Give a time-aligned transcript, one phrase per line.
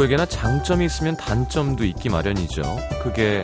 [0.00, 2.62] 누구에게나 장점이 있으면 단점도 있기 마련이죠.
[3.02, 3.42] 그게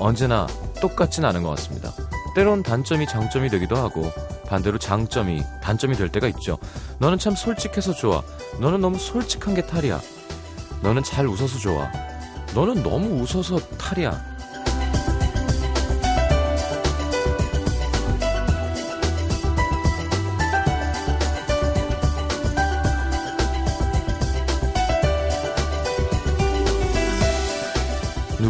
[0.00, 0.46] 언제나
[0.80, 1.92] 똑같진 않은 것 같습니다.
[2.34, 4.10] 때론 단점이 장점이 되기도 하고
[4.48, 6.58] 반대로 장점이 단점이 될 때가 있죠.
[6.98, 8.22] 너는 참 솔직해서 좋아.
[8.60, 10.00] 너는 너무 솔직한 게 탈이야.
[10.82, 11.90] 너는 잘 웃어서 좋아.
[12.54, 14.33] 너는 너무 웃어서 탈이야.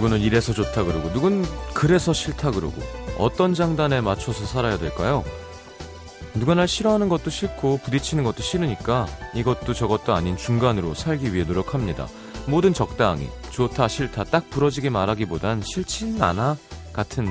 [0.05, 2.75] 누구는 이래서 좋다 그러고 누군 그래서 싫다 그러고
[3.17, 5.25] 어떤 장단에 맞춰서 살아야 될까요?
[6.35, 12.07] 누가 날 싫어하는 것도 싫고 부딪히는 것도 싫으니까 이것도 저것도 아닌 중간으로 살기 위해 노력합니다.
[12.49, 16.59] 뭐든 적당히 좋다 싫다 딱 부러지게 말하기보단 싫진 않아
[16.93, 17.27] 같은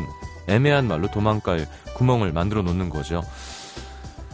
[0.48, 3.22] 애매한 말로 도망갈 구멍을 만들어 놓는 거죠.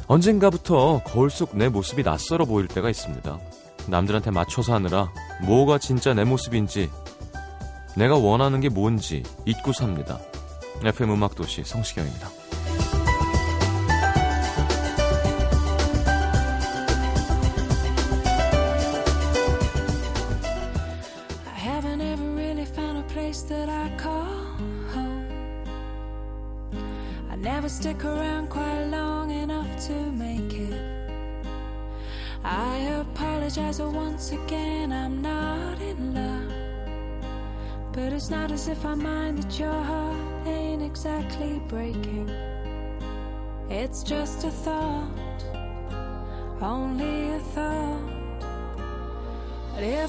[0.07, 3.37] 언젠가부터 거울 속 내 모습이 낯설어 보일 때가 있습니다.
[3.87, 5.11] 남들한테 맞춰서 하느라
[5.43, 6.89] 뭐가 진짜 내 모습인지
[7.95, 10.19] 내가 원하는 게 뭔지 잊고 삽니다.
[10.83, 12.38] FM 음악도시 성시경입니다.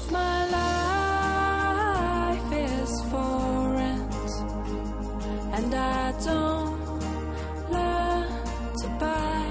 [0.00, 4.30] if my life is for rent
[5.52, 7.00] and I don't
[7.70, 8.28] learn
[8.80, 9.44] to buy,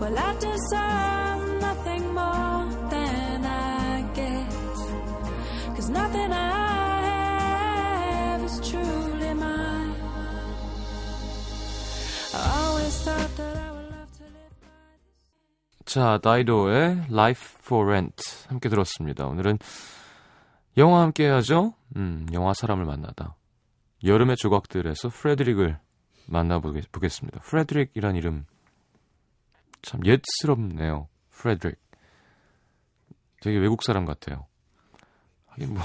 [0.00, 4.50] well, I deserve nothing more than I get.
[5.76, 6.58] Cause nothing I
[15.88, 18.21] 자, 다이도의 Life for Rent
[18.53, 19.25] 함께 들었습니다.
[19.27, 19.57] 오늘은
[20.77, 21.73] 영화 함께 해야죠.
[21.95, 23.35] 음, 영화 사람을 만나다.
[24.03, 25.79] 여름의 조각들에서 프레드릭을
[26.27, 27.41] 만나보겠습니다.
[27.41, 28.45] 프레드릭이란 이름
[29.81, 31.07] 참 옛스럽네요.
[31.29, 31.79] 프레드릭.
[33.41, 34.45] 되게 외국 사람 같아요.
[35.47, 35.83] 하긴 뭐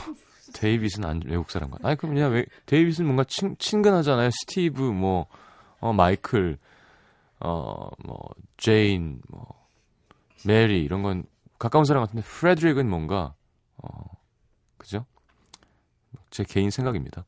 [0.55, 1.89] 데이빗은 안 외국 사람 같아.
[1.89, 4.31] 아니 그럼 그냥 왜 데이빗은 뭔가 친, 친근하잖아요.
[4.31, 5.27] 스티브 뭐
[5.81, 6.59] 어, 마이클
[7.41, 9.67] 어뭐 제인 뭐
[10.45, 11.25] 메리 이런 건
[11.59, 13.35] 가까운 사람 같은데 프레드릭은 뭔가
[13.77, 13.89] 어
[14.77, 15.07] 그죠?
[16.31, 17.25] 제 개인 생각입니다.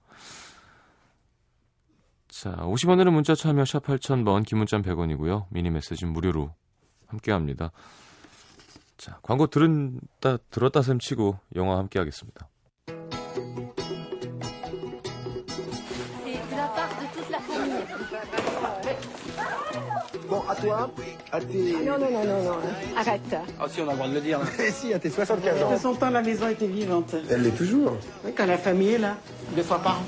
[2.28, 5.46] 자, 50원으로 문자 참여 샵 8000번 긴 문자 100원이고요.
[5.50, 6.54] 미니 메시지는 무료로
[7.08, 7.72] 함께 합니다.
[8.96, 12.49] 자, 광고 들은다 들었다 셈 치고 영화 함께 하겠습니다.
[20.30, 20.88] Bon, à toi,
[21.32, 21.72] à tes...
[21.84, 22.56] Non, non, non, non, non,
[22.96, 23.20] arrête.
[23.58, 24.38] Ah si, on a le droit de le dire.
[24.72, 25.72] si, à tes 75 ans.
[25.72, 27.16] De son temps, la maison était vivante.
[27.28, 27.96] Elle l'est toujours.
[28.24, 29.16] Oui, quand la famille est là,
[29.56, 30.04] deux fois par an.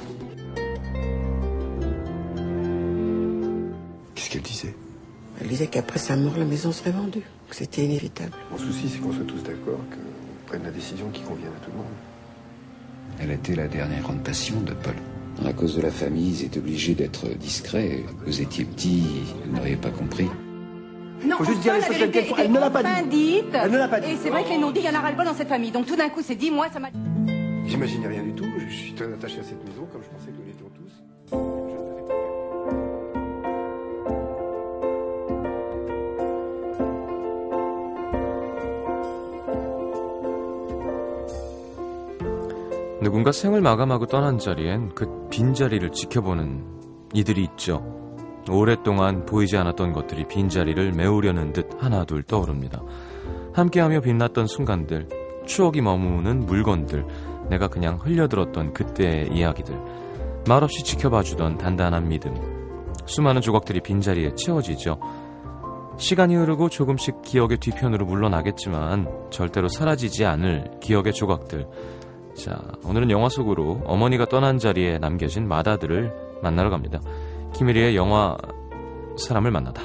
[4.14, 4.76] Qu'est-ce qu'elle disait?
[5.40, 8.30] Elle disait qu'après sa mort, la maison serait vendue, que c'était inévitable.
[8.52, 11.72] Mon souci, c'est qu'on soit tous d'accord, qu'on prenne la décision qui convienne à tout
[11.72, 11.86] le monde.
[13.20, 14.94] Elle était la dernière grande passion de Paul.
[15.44, 18.04] À cause de la famille, ils étaient obligés d'être discrets.
[18.26, 19.02] Vous étiez petit,
[19.44, 20.28] vous n'auriez pas compris.
[21.24, 22.36] Non, Faut juste dire les choses telles qu'elles sont.
[22.36, 23.42] Elle ne l'a pas dit.
[23.52, 24.10] Elle ne l'a pas dit.
[24.12, 25.70] Et c'est vrai que les non-dits, il y en a ras-le-bol dans cette famille.
[25.70, 26.88] Donc tout d'un coup, c'est dit, moi, ça m'a...
[27.66, 28.44] J'imaginais rien du tout.
[28.68, 30.51] Je suis très attaché à cette maison, comme je pensais que
[43.02, 46.64] 누군가 생을 마감하고 떠난 자리엔 그 빈자리를 지켜보는
[47.12, 47.84] 이들이 있죠.
[48.48, 52.80] 오랫동안 보이지 않았던 것들이 빈자리를 메우려는 듯 하나둘 떠오릅니다.
[53.54, 55.08] 함께하며 빛났던 순간들,
[55.46, 57.04] 추억이 머무는 물건들,
[57.50, 59.76] 내가 그냥 흘려들었던 그때의 이야기들,
[60.46, 62.36] 말없이 지켜봐주던 단단한 믿음.
[63.06, 65.00] 수많은 조각들이 빈자리에 채워지죠.
[65.98, 71.66] 시간이 흐르고 조금씩 기억의 뒤편으로 물러나겠지만 절대로 사라지지 않을 기억의 조각들.
[72.34, 77.00] 자, 오늘은 영화 속으로 어머니가 떠난 자리에 남겨진 마다들을 만나러 갑니다.
[77.54, 78.36] 키미리의 영화
[79.18, 79.82] 사람을 만나다.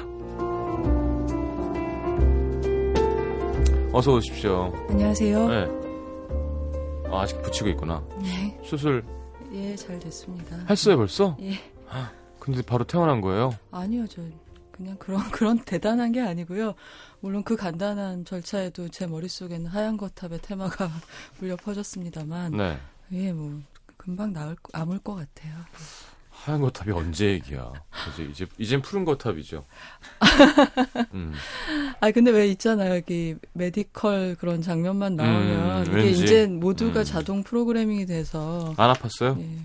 [3.92, 4.72] 어서 오십시오.
[4.88, 5.48] 안녕하세요.
[5.48, 5.66] 네.
[7.10, 8.02] 아, 아직 붙이고 있구나.
[8.22, 8.58] 네.
[8.62, 9.04] 수술
[9.52, 10.56] 예, 잘 됐습니다.
[10.68, 11.36] 했어요 벌써?
[11.40, 11.52] 예.
[12.38, 13.54] 근데 바로 퇴원한 거예요?
[13.70, 14.22] 아니요, 저
[14.72, 16.74] 그냥 그런 그런 대단한 게 아니고요.
[17.20, 20.90] 물론 그 간단한 절차에도 제 머릿속에는 하얀 거탑의 테마가
[21.42, 22.78] 울려 퍼졌습니다만 네.
[23.12, 23.60] 예, 뭐
[23.96, 25.54] 금방 거- 아물 것 같아요.
[26.30, 27.72] 하얀 거탑이 언제 얘기야?
[28.12, 29.64] 이제 이제 이젠 푸른 거탑이죠.
[31.14, 31.34] 음.
[32.00, 32.94] 아 근데 왜 있잖아요.
[32.94, 36.10] 여기 메디컬 그런 장면만 나오면 음, 이게.
[36.10, 37.04] 이제 모두가 음.
[37.04, 39.40] 자동 프로그래밍이 돼서 안 아팠어요?
[39.40, 39.58] 예.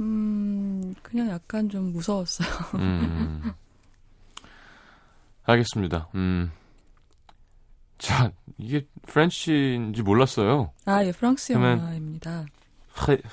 [0.00, 2.48] 음, 그냥 약간 좀 무서웠어요.
[2.76, 3.52] 음.
[5.44, 6.08] 알겠습니다.
[6.14, 6.50] 음.
[7.98, 10.72] 자, 이게 프렌치인지 몰랐어요.
[10.86, 12.46] 아, 예, 프랑스 영화입니다.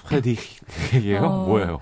[0.08, 1.22] 프레디예요?
[1.24, 1.46] 어.
[1.48, 1.82] 뭐예요?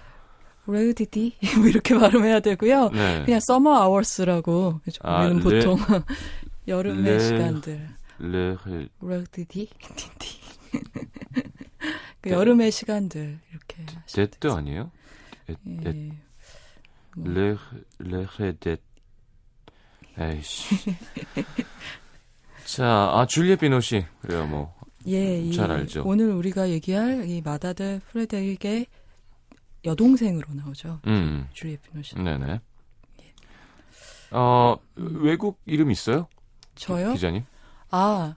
[0.67, 2.89] 레우디디 뭐 이렇게 발음해야 되고요.
[2.89, 3.23] 네.
[3.25, 5.77] 그냥 서머 아워스라고 아, 우리는 레- 보통
[6.67, 7.87] 여름의 레- 시간들
[8.19, 8.57] 레,
[9.01, 10.37] 레우디디 디디
[12.21, 14.47] 그 여름의 시간들 이렇게 데트.
[14.51, 14.91] 아니에요?
[15.49, 16.11] 에- 에- 예.
[17.15, 17.31] 뭐.
[17.33, 17.55] 레,
[17.99, 18.77] 레헤데
[20.19, 20.95] 에이씨.
[22.65, 24.05] 자, 아, 줄리엣 비노시.
[24.21, 24.75] 그래요, 뭐.
[25.07, 26.03] 예, 이잘 알죠.
[26.05, 28.87] 오늘 우리가 얘기할 이 마다드 프레데릭의
[29.85, 30.99] 여동생으로 나오죠.
[31.07, 32.15] 음, 줄리엣 피노시.
[32.15, 32.59] 네네.
[34.31, 36.27] 어, 외국 이름 있어요?
[36.75, 37.13] 저요?
[37.13, 37.45] 기자님?
[37.91, 38.35] 아,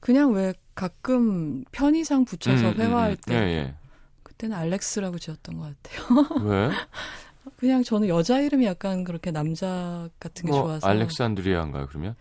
[0.00, 3.16] 그냥 왜 가끔 편의상 붙여서 음, 음, 회화할 음.
[3.26, 3.74] 때 예, 예.
[4.22, 6.44] 그때는 알렉스라고 지었던 것 같아요.
[6.44, 6.70] 왜?
[7.56, 12.14] 그냥 저는 여자 이름이 약간 그렇게 남자 같은 게 뭐, 좋아서 알렉산드리아인가요, 그러면?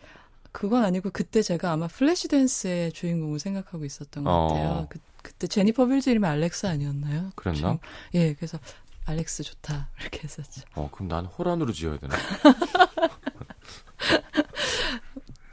[0.52, 4.48] 그건 아니고 그때 제가 아마 Flashdance의 주인공을 생각하고 있었던 것 어.
[4.48, 4.88] 같아요.
[4.90, 7.32] 그, 그때 제니퍼 빌즈 이름이 알렉스 아니었나요?
[7.36, 7.78] 그랬나?
[8.14, 8.58] 예, 그래서
[9.06, 10.62] 알렉스 좋다 이렇게 했었죠.
[10.76, 12.16] 어, 그럼 난 호란으로 지어야 되나?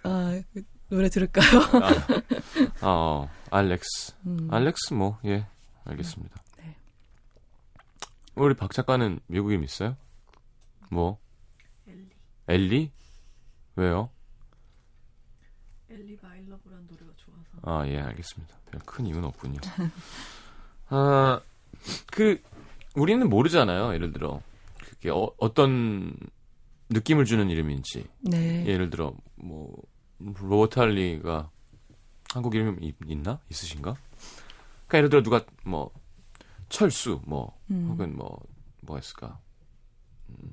[0.05, 1.46] 아, 그 노래 들을까요?
[2.81, 4.12] 아, 어, 알렉스.
[4.26, 4.49] 음.
[4.50, 5.46] 알렉스 뭐, 예,
[5.85, 6.41] 알겠습니다.
[8.34, 8.43] 네.
[8.43, 9.96] 우리 박 작가는 미국 이름 있어요?
[10.90, 11.19] 뭐?
[11.87, 12.08] 엘리.
[12.49, 12.90] 엘리?
[13.76, 14.11] 왜요?
[15.90, 17.50] 엘리 마일러브란 노래가 좋아서.
[17.62, 18.56] 아, 예, 알겠습니다.
[18.70, 19.61] 별 큰 이유는 없군요.
[20.88, 21.40] 아,
[22.11, 22.40] 그,
[22.94, 24.40] 우리는 모르잖아요, 예를 들어.
[24.78, 26.14] 그게 어, 어떤
[26.90, 28.06] 느낌을 주는 이름인지.
[28.20, 28.67] 네.
[28.67, 29.75] 예를 들어, 뭐,
[30.19, 31.50] 로버트 할리가
[32.32, 33.40] 한국 이름 이- 있나?
[33.50, 33.94] 있으신가?
[34.87, 35.90] 그러니까 예를 들어 누가 뭐,
[36.72, 37.86] 철수, 뭐, 음.
[37.90, 38.40] 혹은 뭐,
[38.80, 39.38] 뭐가 있을까?
[40.30, 40.50] 음,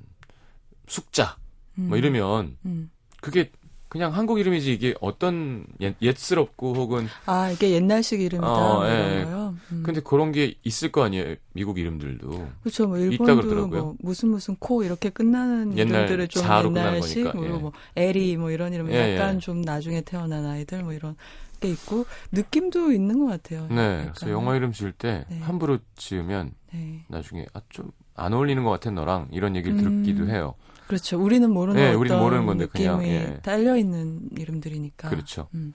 [0.86, 1.38] 숙자,
[1.78, 1.88] 음.
[1.88, 2.90] 뭐 이러면 음.
[3.22, 3.50] 그게
[3.88, 8.46] 그냥 한국 이름이지 이게 어떤 옛, 옛스럽고 혹은 아, 이게 옛날식 이름이다.
[8.46, 9.24] 어, 뭐 이런 예.
[9.24, 9.56] 거요.
[9.72, 9.82] 음.
[9.84, 12.86] 근데 그런 게 있을 거 아니에요 미국 이름들도 그렇죠.
[12.86, 13.66] 뭐 일본도.
[13.66, 17.48] 뭐 무슨 무슨 코 이렇게 끝나는 옛날 이름들을 좀 옛날식 그리고 예.
[17.48, 19.38] 뭐 에리 뭐 이런 이름 예, 약간 예.
[19.40, 21.16] 좀 나중에 태어난 아이들 뭐 이런
[21.60, 23.66] 게 있고 느낌도 있는 것 같아요.
[23.68, 24.12] 네 약간.
[24.14, 25.38] 그래서 영어 이름 지을 때 네.
[25.40, 27.04] 함부로 지으면 네.
[27.08, 30.02] 나중에 아 좀 안 어울리는 것 같아 너랑 이런 얘기를 음.
[30.02, 30.54] 듣기도 해요
[30.88, 31.18] 그렇죠.
[31.22, 33.38] 우리는 모르는 예, 어떤 우리는 모르는 건데 느낌이 그냥, 예.
[33.42, 35.08] 딸려 있는 이름들이니까.
[35.08, 35.72] 그렇죠 음.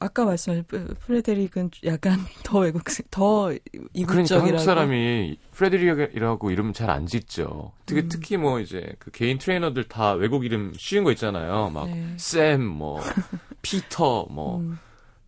[0.00, 3.64] 아까 말씀하신 프- 프레데릭은 약간 더 외국 더 그러니까
[3.94, 4.46] 이국적이라고.
[4.46, 7.72] 한국 사람이 프레드릭이라고 이름 잘 안 짓죠.
[7.86, 8.08] 특히 음.
[8.10, 11.70] 특히 뭐 이제 그 개인 트레이너들 다 외국 이름 쉬운 거 있잖아요.
[11.70, 12.14] 막 네.
[12.18, 13.00] 샘, 뭐
[13.70, 14.78] 피터, 뭐 음.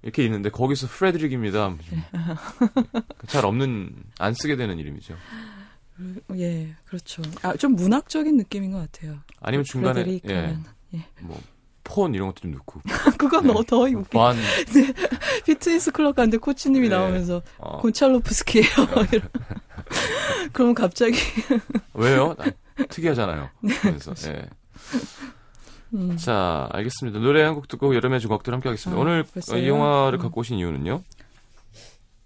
[0.02, 1.74] 이렇게 있는데 거기서 프레드릭입니다.
[1.90, 2.04] 네.
[3.26, 5.14] 잘 없는 안 쓰게 되는 이름이죠.
[6.36, 7.22] 예, 그렇죠.
[7.42, 9.18] 아, 좀 문학적인 느낌인 것 같아요.
[9.40, 10.56] 아니면 중간에 예.
[10.94, 11.04] 예.
[11.20, 11.38] 뭐
[11.90, 12.82] 폰 이런 것도 좀 넣고
[13.16, 13.52] 그건 네.
[13.54, 14.10] 더, 더 웃기.
[14.10, 14.36] 반
[15.46, 16.94] 피트니스 클럽 갔는데 코치님이 네.
[16.94, 18.66] 나오면서 어, 곤찰로프스키예요.
[19.10, 19.28] 이러-
[20.52, 21.16] 그럼 갑자기
[21.94, 22.34] 왜요?
[22.34, 22.44] 나-
[22.90, 23.48] 특이하잖아요.
[23.80, 24.50] 그래서 예.
[25.94, 27.18] 음, 자, 알겠습니다.
[27.20, 28.98] 노래 한 곡 듣고 여름의 주곡들 함께 하겠습니다.
[28.98, 29.62] 아, 오늘 벌써요?
[29.62, 30.22] 이 영화를 음.
[30.22, 31.02] 갖고 오신 이유는요?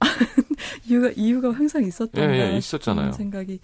[0.89, 3.13] 이유가 이유가 항상 있었던가 예, 예, 있었잖아요.
[3.13, 3.61] 싶은 생각이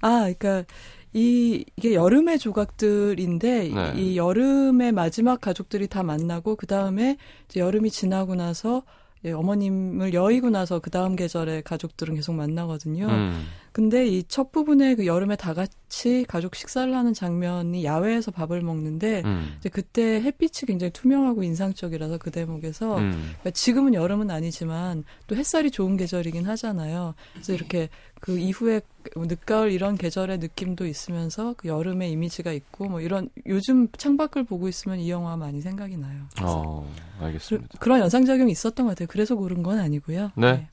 [0.00, 0.64] 아, 그러니까
[1.12, 3.92] 이 이게 여름의 조각들인데 네.
[3.96, 7.16] 이 여름의 마지막 가족들이 다 만나고 그 다음에
[7.54, 8.82] 여름이 지나고 나서
[9.24, 13.06] 예, 어머님을 여의고 나서 그 다음 계절의 가족들은 계속 만나거든요.
[13.06, 13.46] 음.
[13.76, 19.20] 근데 이 첫 부분에 그 여름에 다 같이 가족 식사를 하는 장면이 야외에서 밥을 먹는데
[19.26, 19.54] 음.
[19.58, 23.10] 이제 그때 햇빛이 굉장히 투명하고 인상적이라서 그 대목에서 음.
[23.12, 27.14] 그러니까 지금은 여름은 아니지만 또 햇살이 좋은 계절이긴 하잖아요.
[27.34, 28.80] 그래서 이렇게 그 이후에
[29.14, 35.00] 늦가을 이런 계절의 느낌도 있으면서 그 여름의 이미지가 있고 뭐 이런 요즘 창밖을 보고 있으면
[35.00, 36.22] 이 영화 많이 생각이 나요.
[36.42, 37.78] 어, 그, 알겠습니다.
[37.78, 39.06] 그 런 연상 작용이 있었던 것 같아요.
[39.10, 40.32] 그래서 고른 건 아니고요.
[40.36, 40.66] 네.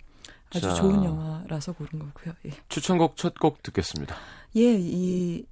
[0.55, 0.74] 아주 자.
[0.75, 2.33] 좋은 영화라서 고른 거고요.
[2.45, 2.51] 예.
[2.69, 4.15] 추천곡 첫 곡 듣겠습니다.
[4.55, 5.45] 예, 이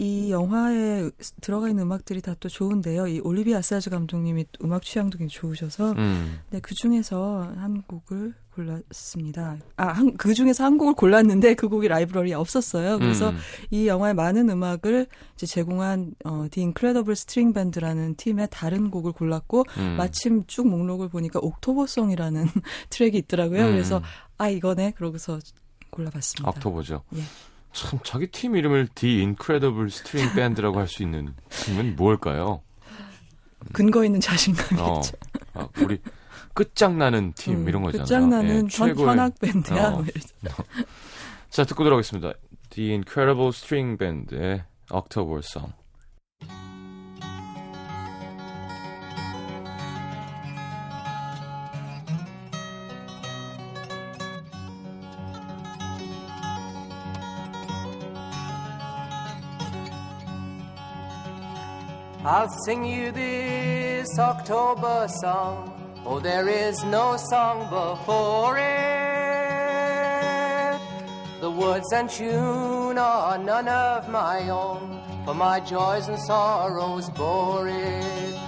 [0.00, 3.06] 이 영화에 들어가 있는 음악들이 다 또 좋은데요.
[3.06, 6.40] 이 올리비아 아사즈 감독님이 음악 취향도 굉장히 좋으셔서 음.
[6.50, 9.58] 네, 그 중에서 한 곡을 골랐습니다.
[9.76, 12.98] 아, 한, 그 중에서 한 곡을 골랐는데 그 곡이 라이브러리에 없었어요.
[12.98, 13.36] 그래서 음.
[13.70, 19.64] 이 영화의 많은 음악을 이제 제공한 어, The Incredible String Band라는 팀의 다른 곡을 골랐고
[19.76, 19.96] 음.
[19.98, 22.46] 마침 쭉 목록을 보니까 옥토버송이라는
[22.90, 23.66] 트랙이 있더라고요.
[23.66, 23.72] 음.
[23.72, 24.02] 그래서
[24.38, 25.38] 아 이거네 그러고서
[25.90, 26.48] 골라봤습니다.
[26.48, 27.02] 옥토버죠.
[27.16, 27.22] 예.
[27.72, 32.62] 참 자기 팀 이름을 The Incredible String Band라고 할 수 있는 팀은 뭘까요?
[33.72, 34.82] 근거 있는 자신감이죠.
[34.82, 35.00] 어,
[35.54, 35.98] 아, 우리
[36.54, 38.04] 끝장나는 팀 이런 거잖아요.
[38.04, 39.88] 끝장나는 예, 현, 최고의- 현악 밴드야.
[39.90, 40.04] 어.
[41.50, 42.32] 자 듣고 들어가겠습니다.
[42.70, 45.72] The Incredible String Band의 October Song.
[62.32, 65.74] I'll sing you this October song.
[66.06, 68.70] Oh, there is no song before it.
[71.40, 77.66] The words and tune are none of my own, for my joys and sorrows bore
[77.66, 78.38] it.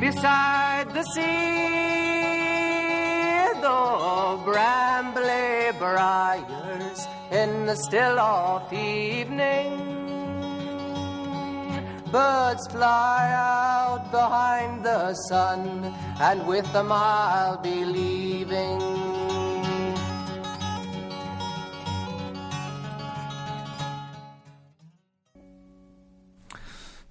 [0.00, 1.68] Beside the sea,
[3.60, 9.97] the brambly briars in the still of evening.
[12.10, 18.80] Birds fly out behind the sun, and with them I'll be leaving.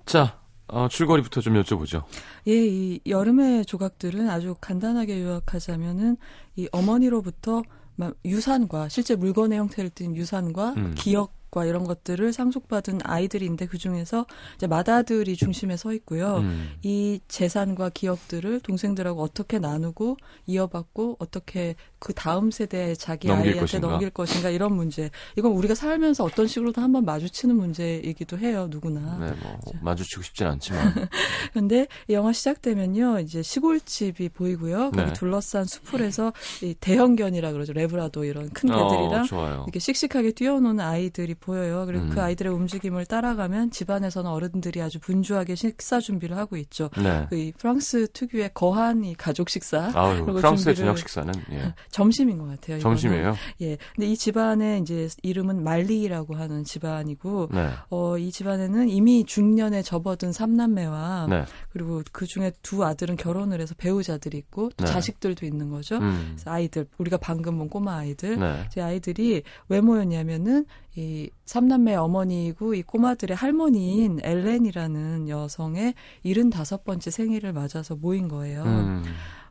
[0.06, 2.04] 자 어, 줄거리부터 좀 여쭤보죠.
[2.48, 6.18] 예, 이 여름의 조각들은 아주 간단하게 요약하자면은
[6.56, 7.62] 이 어머니로부터
[7.96, 10.96] 막 유산과 실제 물건의 형태를 띤 유산과 음.
[10.98, 14.25] 기억 과 이런 것들을 상속받은 아이들인데 그 중에서
[14.56, 16.39] 이제 맏아들이 중심에 서 있고요.
[16.39, 16.72] 음.
[16.84, 23.88] 이 재산과 기억들을 동생들하고 어떻게 나누고 이어받고 어떻게 그 다음 세대에 자기 넘길 아이한테 것인가.
[23.88, 25.10] 넘길 것인가 이런 문제.
[25.38, 29.18] 이건 우리가 살면서 어떤 식으로도 한번 마주치는 문제이기도 해요, 누구나.
[29.18, 30.94] 네, 뭐 마주치고 싶진 않지만
[31.54, 34.92] 근데 이 영화 시작되면요, 이제 시골집이 보이고요.
[34.92, 35.13] 거기 네.
[35.13, 37.72] 둘러싼 수풀에서 이 대형견이라 그러죠.
[37.72, 39.63] 레브라도 이런 큰 어, 개들이랑 좋아요.
[39.63, 41.86] 이렇게 씩씩하게 뛰어노는 아이들이 보여요.
[41.86, 42.10] 그리고 음.
[42.10, 46.89] 그 아이들의 움직임을 따라가면 집안에서는 어른들이 아주 분주하게 식사 준비를 하고 있죠.
[46.98, 47.25] 네.
[47.29, 49.91] 그이 프랑스 특유의 거한 이 가족 식사.
[49.94, 51.74] 아유, 프랑스의 저녁 식사는 예.
[51.91, 52.79] 점심인 것 같아요.
[52.79, 53.36] 점심이에요.
[53.62, 53.77] 예.
[53.96, 57.70] 근데 이 집안의 이제 이름은 말리라고 하는 집안이고, 네.
[57.89, 61.46] 어, 이 집안에는 이미 중년에 접어든 삼남매와 네.
[61.70, 64.91] 그리고 그 중에 두 아들은 결혼을 해서 배우자들이 있고 또 네.
[64.91, 65.98] 자식들도 있는 거죠.
[65.98, 66.32] 음.
[66.32, 68.67] 그래서 아이들 우리가 방금 본 꼬마 아이들 네.
[68.70, 70.65] 제 아이들이 왜 모였냐면은
[70.96, 75.93] 이 삼남매 어머니이고 이 꼬마들의 할머니인 엘렌이라는 여성의
[76.25, 78.63] 75번째 생일을 맞아서 모인 거예요.
[78.63, 79.03] 음.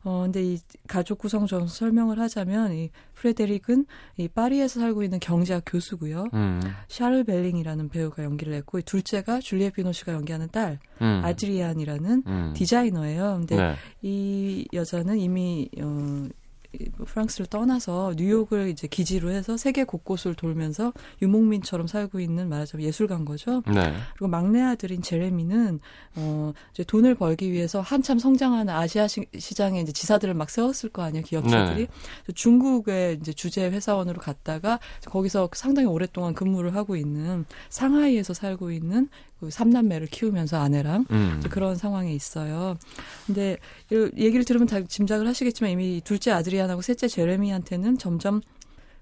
[0.04, 3.86] 어 근데 이 가족 구성 좀 설명을 하자면 이 프레데릭은
[4.18, 6.28] 이 파리에서 살고 있는 경제학 교수고요.
[6.32, 6.60] 음.
[6.86, 11.22] 샤를 벨링이라는 배우가 연기를 했고 이 둘째가 줄리엣 비노시가 연기하는 딸 음.
[11.24, 12.52] 아드리안이라는 음.
[12.54, 13.38] 디자이너예요.
[13.38, 13.74] 근데 네.
[14.02, 16.28] 이 여자는 이미 어이
[17.04, 20.92] 프랑스를 떠나서 뉴욕을 이제 기지로 해서 세계 곳곳을 돌면서
[21.22, 23.62] 유목민처럼 살고 있는 말하자면 예술가인 거죠.
[23.66, 23.94] 네.
[24.14, 25.80] 그리고 막내 아들인 제레미는
[26.16, 31.02] 어 이제 돈을 벌기 위해서 한참 성장하는 아시아 시, 시장에 이제 지사들을 막 세웠을 거
[31.02, 32.32] 아니에요 기업체들이 네.
[32.34, 39.08] 중국의 이제 주재 회사원으로 갔다가 거기서 상당히 오랫동안 근무를 하고 있는 상하이에서 살고 있는
[39.40, 41.42] 그 삼남매를 키우면서 아내랑 음.
[41.50, 42.76] 그런 상황에 있어요.
[43.26, 43.58] 근데
[43.90, 48.40] 이 얘기를 들으면 다 짐작을 하시겠지만 이미 둘째 아드리안하고 셋째 제레미한테는 점점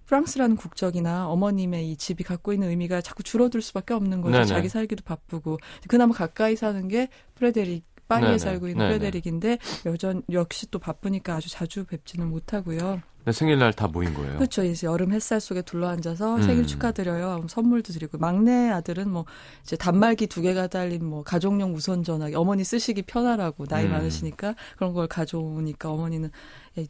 [0.06, 4.32] 프랑스라는 국적이나 어머님의 이 집이 갖고 있는 의미가 자꾸 줄어들 수밖에 없는 거죠.
[4.32, 4.46] 네네.
[4.46, 8.38] 자기 살기도 바쁘고 그나마 가까이 사는 게 프레데릭 파리에 네네.
[8.38, 8.98] 살고 있는 네네.
[8.98, 13.00] 프레데릭인데 여전 역시 또 바쁘니까 아주 자주 뵙지는 못하고요.
[13.24, 14.36] 네, 생일날 다 모인 거예요.
[14.36, 14.62] 그렇죠.
[14.62, 16.42] 이제 여름 햇살 속에 둘러앉아서 음.
[16.42, 17.46] 생일 축하드려요.
[17.48, 19.24] 선물도 드리고 막내 아들은 뭐
[19.62, 23.92] 이제 단말기 두 개가 달린 뭐 가족용 무선 전화기 어머니 쓰시기 편하라고 나이 음.
[23.92, 26.30] 많으시니까 그런 걸 가져오니까 어머니는 야,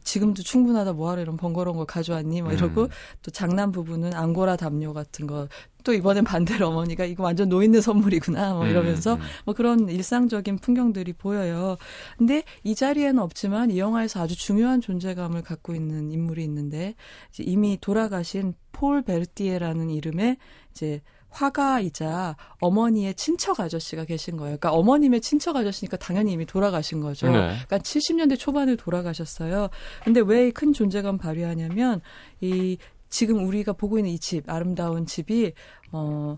[0.03, 2.41] 지금도 충분하다 뭐하러 이런 번거로운 걸 가져왔니?
[2.41, 2.89] 뭐 이러고 음.
[3.21, 5.47] 또 장남 부부는 앙고라 담요 같은 거
[5.85, 9.25] 또 이번엔 반대로 어머니가 이거 완전 노인네 선물이구나 뭐 이러면서 음, 음.
[9.45, 11.77] 뭐 그런 일상적인 풍경들이 보여요.
[12.17, 16.95] 근데 이 자리에는 없지만 이 영화에서 아주 중요한 존재감을 갖고 있는 인물이 있는데
[17.39, 20.37] 이미 돌아가신 폴 베르티에라는 이름의
[20.71, 21.01] 이제
[21.35, 24.57] 화가이자 어머니의 친척 아저씨가 계신 거예요.
[24.57, 27.27] 그러니까 어머님의 친척 아저씨니까 당연히 이미 돌아가신 거죠.
[27.27, 27.33] 네.
[27.67, 29.69] 그러니까 70년대 초반에 돌아가셨어요.
[30.03, 32.01] 근데 왜 큰 존재감 발휘하냐면
[32.39, 32.77] 이
[33.09, 35.53] 지금 우리가 보고 있는 이 집, 아름다운 집이
[35.91, 36.37] 어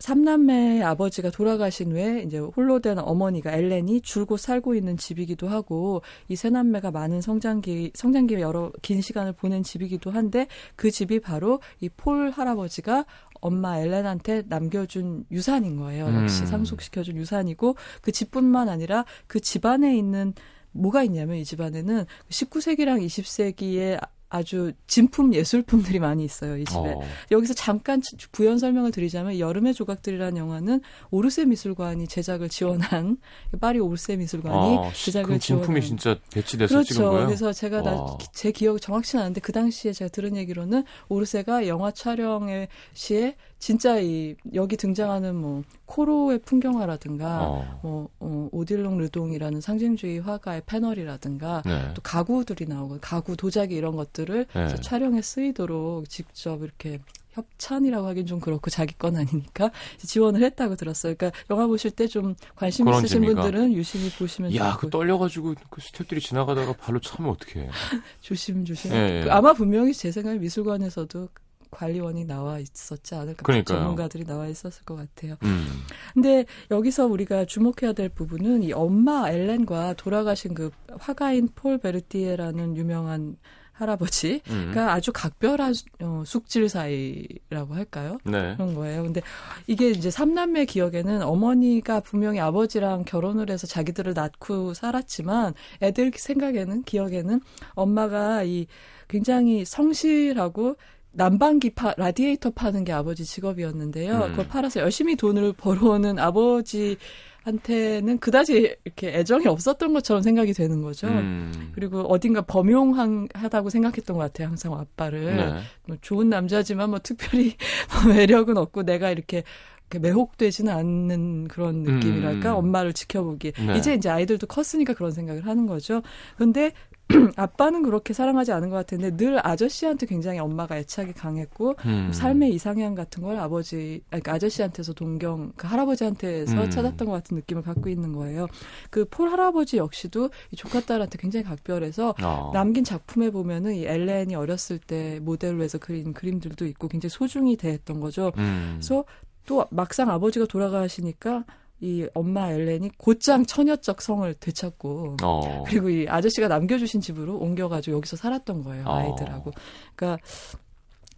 [0.00, 6.36] 삼남매의 아버지가 돌아가신 후에 이제 홀로 된 어머니가 엘렌이 줄곧 살고 있는 집이기도 하고 이
[6.36, 10.46] 세 남매가 많은 성장기 성장기 여러 긴 시간을 보낸 집이기도 한데
[10.76, 13.06] 그 집이 바로 이 폴 할아버지가
[13.40, 16.06] 엄마 엘렌한테 남겨준 유산인 거예요.
[16.22, 16.46] 역시 음.
[16.46, 20.34] 상속시켜준 유산이고 그 집뿐만 아니라 그 집안에 있는
[20.72, 26.56] 뭐가 있냐면 이 집안에는 19세기랑 20세기에 아주 진품 예술품들이 많이 있어요.
[26.56, 26.78] 이 집에.
[26.78, 27.00] 어.
[27.30, 30.80] 여기서 잠깐 부연 설명을 드리자면 여름의 조각들이라는 영화는
[31.10, 33.16] 오르세 미술관이 제작을 지원한
[33.60, 37.10] 파리 오르세 미술관이 어, 제작을 그럼 진품이 지원한 진짜 배치돼서 찍은 그렇죠.
[37.10, 37.26] 거예요?
[37.26, 38.18] 그래서 제가 나, 와.
[38.32, 44.36] 제 기억이 정확치는 않은데 그 당시에 제가 들은 얘기로는 오르세가 영화 촬영의 시에 진짜 이
[44.54, 47.80] 여기 등장하는 뭐 코로의 풍경화라든가 어.
[47.82, 51.92] 뭐 어, 오딜롱 르동이라는 상징주의 화가의 패널이라든가 네.
[51.94, 54.74] 또 가구들이 나오고 가구 도자기 이런 것들을 네.
[54.80, 57.00] 촬영에 쓰이도록 직접 이렇게
[57.32, 61.14] 협찬이라고 하긴 좀 그렇고 자기 건 아니니까 지원을 했다고 들었어요.
[61.16, 63.42] 그러니까 영화 보실 때 좀 관심 있으신 재미가.
[63.42, 67.68] 분들은 유심히 보시면 야, 그 떨려가지고 그 스탭들이 지나가다가 발로 차면 어떡해.
[68.22, 68.92] 조심 조심.
[68.92, 69.24] 예, 예.
[69.24, 71.28] 그 아마 분명히 제 생각에 미술관에서도
[71.70, 73.42] 관리원이 나와 있었지 않을까.
[73.42, 73.78] 그러니까요.
[73.78, 75.36] 전문가들이 나와 있었을 것 같아요.
[75.42, 75.66] 음.
[76.14, 83.36] 근데 여기서 우리가 주목해야 될 부분은 이 엄마 엘렌과 돌아가신 그 화가인 폴 베르티에라는 유명한
[83.72, 84.74] 할아버지가 음.
[84.76, 88.18] 아주 각별한 수- 어, 숙질 사이라고 할까요?
[88.24, 88.54] 네.
[88.56, 89.04] 그런 거예요.
[89.04, 89.20] 근데
[89.68, 97.40] 이게 이제 삼남매 기억에는 어머니가 분명히 아버지랑 결혼을 해서 자기들을 낳고 살았지만 애들 생각에는 기억에는
[97.76, 98.66] 엄마가 이
[99.08, 100.76] 굉장히 성실하고
[101.18, 104.14] 난방기 파, 라디에이터 파는 게 아버지 직업이었는데요.
[104.14, 104.30] 음.
[104.30, 111.08] 그걸 팔아서 열심히 돈을 벌어오는 아버지한테는 그다지 이렇게 애정이 없었던 것처럼 생각이 되는 거죠.
[111.08, 111.72] 음.
[111.74, 114.46] 그리고 어딘가 범용하다고 생각했던 것 같아요.
[114.46, 115.36] 항상 아빠를.
[115.36, 115.58] 네.
[115.88, 117.56] 뭐 좋은 남자지만 뭐 특별히
[118.04, 119.42] 뭐 매력은 없고 내가 이렇게
[119.90, 122.56] 이렇게 매혹되지는 않는 그런 느낌이랄까 음.
[122.56, 123.76] 엄마를 지켜보기 네.
[123.76, 126.02] 이제 이제 아이들도 컸으니까 그런 생각을 하는 거죠.
[126.36, 126.72] 근데
[127.36, 132.10] 아빠는 그렇게 사랑하지 않은 것 같은데 늘 아저씨한테 굉장히 엄마가 애착이 강했고 음.
[132.12, 136.70] 삶의 이상향 같은 걸 아버지, 아니, 그 아저씨한테서 동경, 그 할아버지한테서 음.
[136.70, 138.46] 찾았던 것 같은 느낌을 갖고 있는 거예요.
[138.90, 142.50] 그 폴 할아버지 역시도 이 조카 딸한테 굉장히 각별해서 어.
[142.52, 148.00] 남긴 작품에 보면은 이 엘렌이 어렸을 때 모델로 해서 그린 그림들도 있고 굉장히 소중히 대했던
[148.00, 148.32] 거죠.
[148.38, 148.76] 음.
[148.76, 149.04] 그래서
[149.46, 151.44] 또 막상 아버지가 돌아가시니까
[151.80, 155.64] 이 엄마 엘렌이 곧장 처녀적 성을 되찾고 어.
[155.66, 158.94] 그리고 이 아저씨가 남겨주신 집으로 옮겨가지고 여기서 살았던 거예요 어.
[158.96, 159.52] 아이들하고.
[159.94, 160.22] 그러니까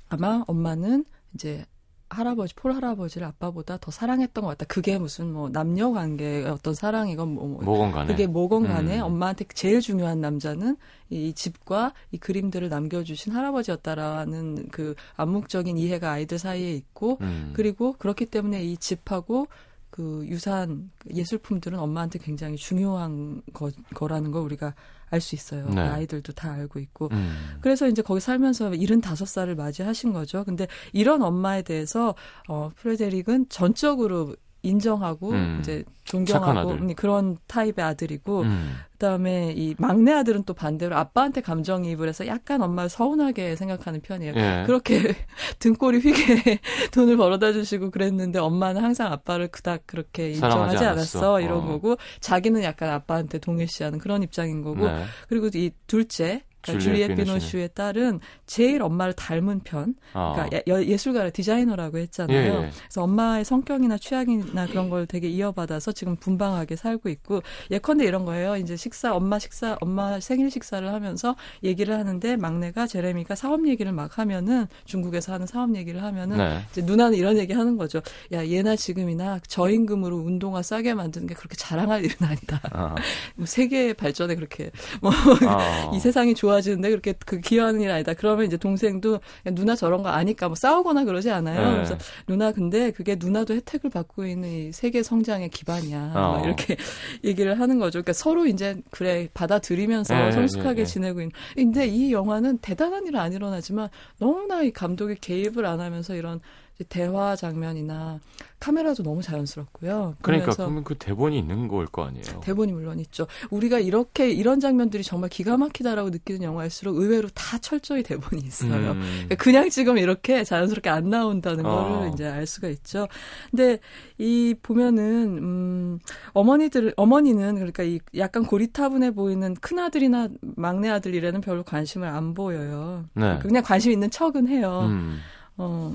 [0.09, 1.65] 아마 엄마는 이제
[2.11, 4.67] 할아버지 폴 할아버지를 아빠보다 더 사랑했던 것 같다.
[4.67, 8.07] 그게 무슨 뭐 남녀 관계의 어떤 사랑이건 뭐, 뭐 뭐건 간에.
[8.09, 9.05] 그게 뭐건 간에 음.
[9.05, 10.77] 엄마한테 제일 중요한 남자는
[11.09, 17.53] 이 집과 이 그림들을 남겨주신 할아버지였다라는 그 암묵적인 이해가 아이들 사이에 있고 음.
[17.55, 19.47] 그리고 그렇기 때문에 이 집하고
[19.91, 24.75] 그 유산 그 예술품들은 엄마한테 굉장히 중요한 거, 거라는 걸 우리가
[25.11, 25.69] 알 수 있어요.
[25.69, 25.81] 네.
[25.81, 27.09] 아이들도 다 알고 있고.
[27.13, 27.59] 음.
[27.61, 30.45] 그래서 이제 거기 살면서 75살을 맞이하신 거죠.
[30.45, 32.15] 근데 이런 엄마에 대해서
[32.49, 35.59] 어 프레데릭은 전적으로 인정하고 음.
[35.61, 36.71] 이제 존경하고.
[36.73, 38.75] 음, 그런 타입의 아들이고 음.
[38.93, 44.35] 그다음에 이 막내 아들은 또 반대로 아빠한테 감정이입을 해서 약간 엄마를 서운하게 생각하는 편이에요.
[44.37, 44.65] 예.
[44.67, 45.15] 그렇게
[45.61, 46.59] 등골이 휘게
[46.93, 50.85] 돈을 벌어다 주시고 그랬는데 엄마는 항상 아빠를 그닥 그렇게 인정하지.
[50.85, 51.41] 않았어.
[51.41, 51.67] 이런 어.
[51.67, 55.05] 거고 자기는 약간 아빠한테 동일시하는 그런 입장인 거고 네.
[55.29, 57.17] 그리고 이 둘째 그러니까 줄리엣.
[57.17, 59.95] 비노슈의 딸은 제일 엄마를 닮은 편.
[60.15, 60.33] 어.
[60.35, 62.37] 그러니까 예, 술가 디자이너라고 했잖아요.
[62.37, 62.71] 예, 예.
[62.71, 68.57] 그래서 엄마의 성격이나 취향이나 그런 걸 되게 이어받아서 지금 분방하게 살고 있고 예컨대 이런 거예요.
[68.57, 74.19] 이제 식사 엄마 식사 엄마 생일 식사를 하면서 얘기를 하는데 막내가 제레미가 사업 얘기를 막
[74.19, 76.61] 하면은 중국에서 하는 사업 얘기를 하면은 네.
[76.71, 78.01] 이제 누나는 이런 얘기 하는 거죠.
[78.33, 82.61] 야 예나 지금이나 저임금으로 운동화 싸게 만드는 게 그렇게 자랑할 일은 아니다.
[82.75, 82.95] 어.
[83.37, 84.71] 뭐 세계 발전에 그렇게
[85.01, 85.91] 뭐 어.
[85.95, 88.15] 이 세상이 좋아 지는데 그렇게 그 기여하는 일 아니다.
[88.15, 91.69] 그러면 이제 동생도 야, 누나 저런 거 아니까 뭐 싸우거나 그러지 않아요.
[91.69, 91.75] 네.
[91.75, 96.13] 그래서 누나 근데 그게 누나도 혜택을 받고 있는 이 세계 성장의 기반이야.
[96.15, 96.33] 어.
[96.33, 96.77] 막 이렇게
[97.25, 97.99] 얘기를 하는 거죠.
[97.99, 100.85] 그러니까 서로 이제 그래 받아들이면서 네, 성숙하게 네, 네.
[100.85, 101.33] 지내고 있는.
[101.55, 106.41] 근데 이 영화는 대단한 일은 안 일어나지만 너무나 이 감독이 개입을 안 하면서 이런
[106.89, 108.21] 대화 장면이나
[108.61, 110.17] 카메라도 너무 자연스럽고요.
[110.23, 112.41] 그러니까 그러면 그 대본이 있는 걸 거 아니에요.
[112.43, 113.27] 대본이 물론 있죠.
[113.51, 118.93] 우리가 이렇게 이런 장면들이 정말 기가 막히다라고 느끼는 영화일수록 의외로 다 철저히 대본이 있어요.
[118.93, 119.01] 음.
[119.01, 121.71] 그러니까 그냥 지금 이렇게 자연스럽게 안 나온다는 어.
[121.71, 123.09] 거를 이제 알 수가 있죠.
[123.51, 123.81] 근데
[124.19, 125.99] 이 보면은 음
[126.35, 132.35] 어머니들 어머니는 그러니까 이 약간 고리타분해 보이는 큰 아들이나 막내 아들 이래는 별로 관심을 안
[132.35, 133.07] 보여요.
[133.15, 133.39] 네.
[133.41, 134.83] 그냥 관심 있는 척은 해요.
[134.89, 135.19] 음.
[135.57, 135.95] 어.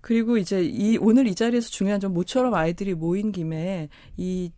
[0.00, 4.50] 그리고 이제 이 오늘 이 자리에서 중요한 점 모처럼 아이들이 모인 김에 이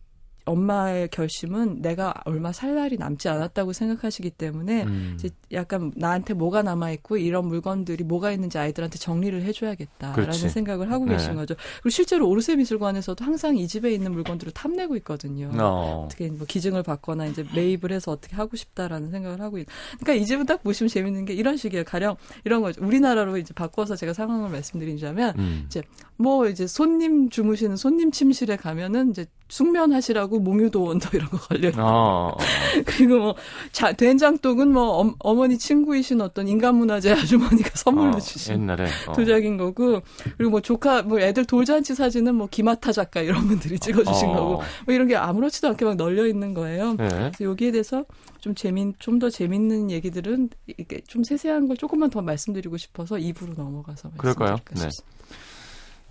[0.44, 5.12] 엄마의 결심은 내가 얼마 살 날이 남지 않았다고 생각하시기 때문에 음.
[5.16, 10.48] 이제 약간 나한테 뭐가 남아 있고 이런 물건들이 뭐가 있는지 아이들한테 정리를 해줘야겠다라는 그렇지.
[10.48, 11.12] 생각을 하고 네.
[11.12, 11.54] 계신 거죠.
[11.76, 15.50] 그리고 실제로 오르세 미술관에서도 항상 이 집에 있는 물건들을 탐내고 있거든요.
[15.58, 16.04] 어.
[16.06, 19.66] 어떻게 뭐 기증을 받거나 이제 매입을 해서 어떻게 하고 싶다라는 생각을 하고 있.
[20.00, 21.84] 그러니까 이 집은 딱 보시면 재밌는 게 이런 식이에요.
[21.84, 22.84] 가령 이런 거죠.
[22.84, 25.64] 우리나라로 이제 바꿔서 제가 상황을 말씀드리자면 음.
[25.66, 25.82] 이제
[26.16, 32.36] 뭐 이제 손님 주무시는 손님 침실에 가면은 이제 숙면하시라고 몽유도원도 이런 거 걸려 있고 어.
[32.84, 33.34] 그리고 뭐
[33.72, 39.12] 자, 된장독은 뭐 엄, 어머니 친구이신 어떤 인간문화재 아주머니가 선물로 어, 주신 옛날에 어.
[39.12, 40.02] 도자기인 거고
[40.36, 44.34] 그리고 뭐 조카 뭐 애들 돌잔치 사진은 뭐 김하타 작가 이런 분들이 찍어주신 어.
[44.34, 46.94] 거고 뭐 이런 게 아무렇지도 않게 막 널려 있는 거예요.
[46.96, 47.08] 네.
[47.08, 48.04] 그래서 여기에 대해서
[48.40, 53.54] 좀 재민 좀 더 재밌는 얘기들은 이게 좀 세세한 걸 조금만 더 말씀드리고 싶어서 2부로
[53.56, 54.56] 넘어가서 그럴까요?
[54.74, 54.88] 네.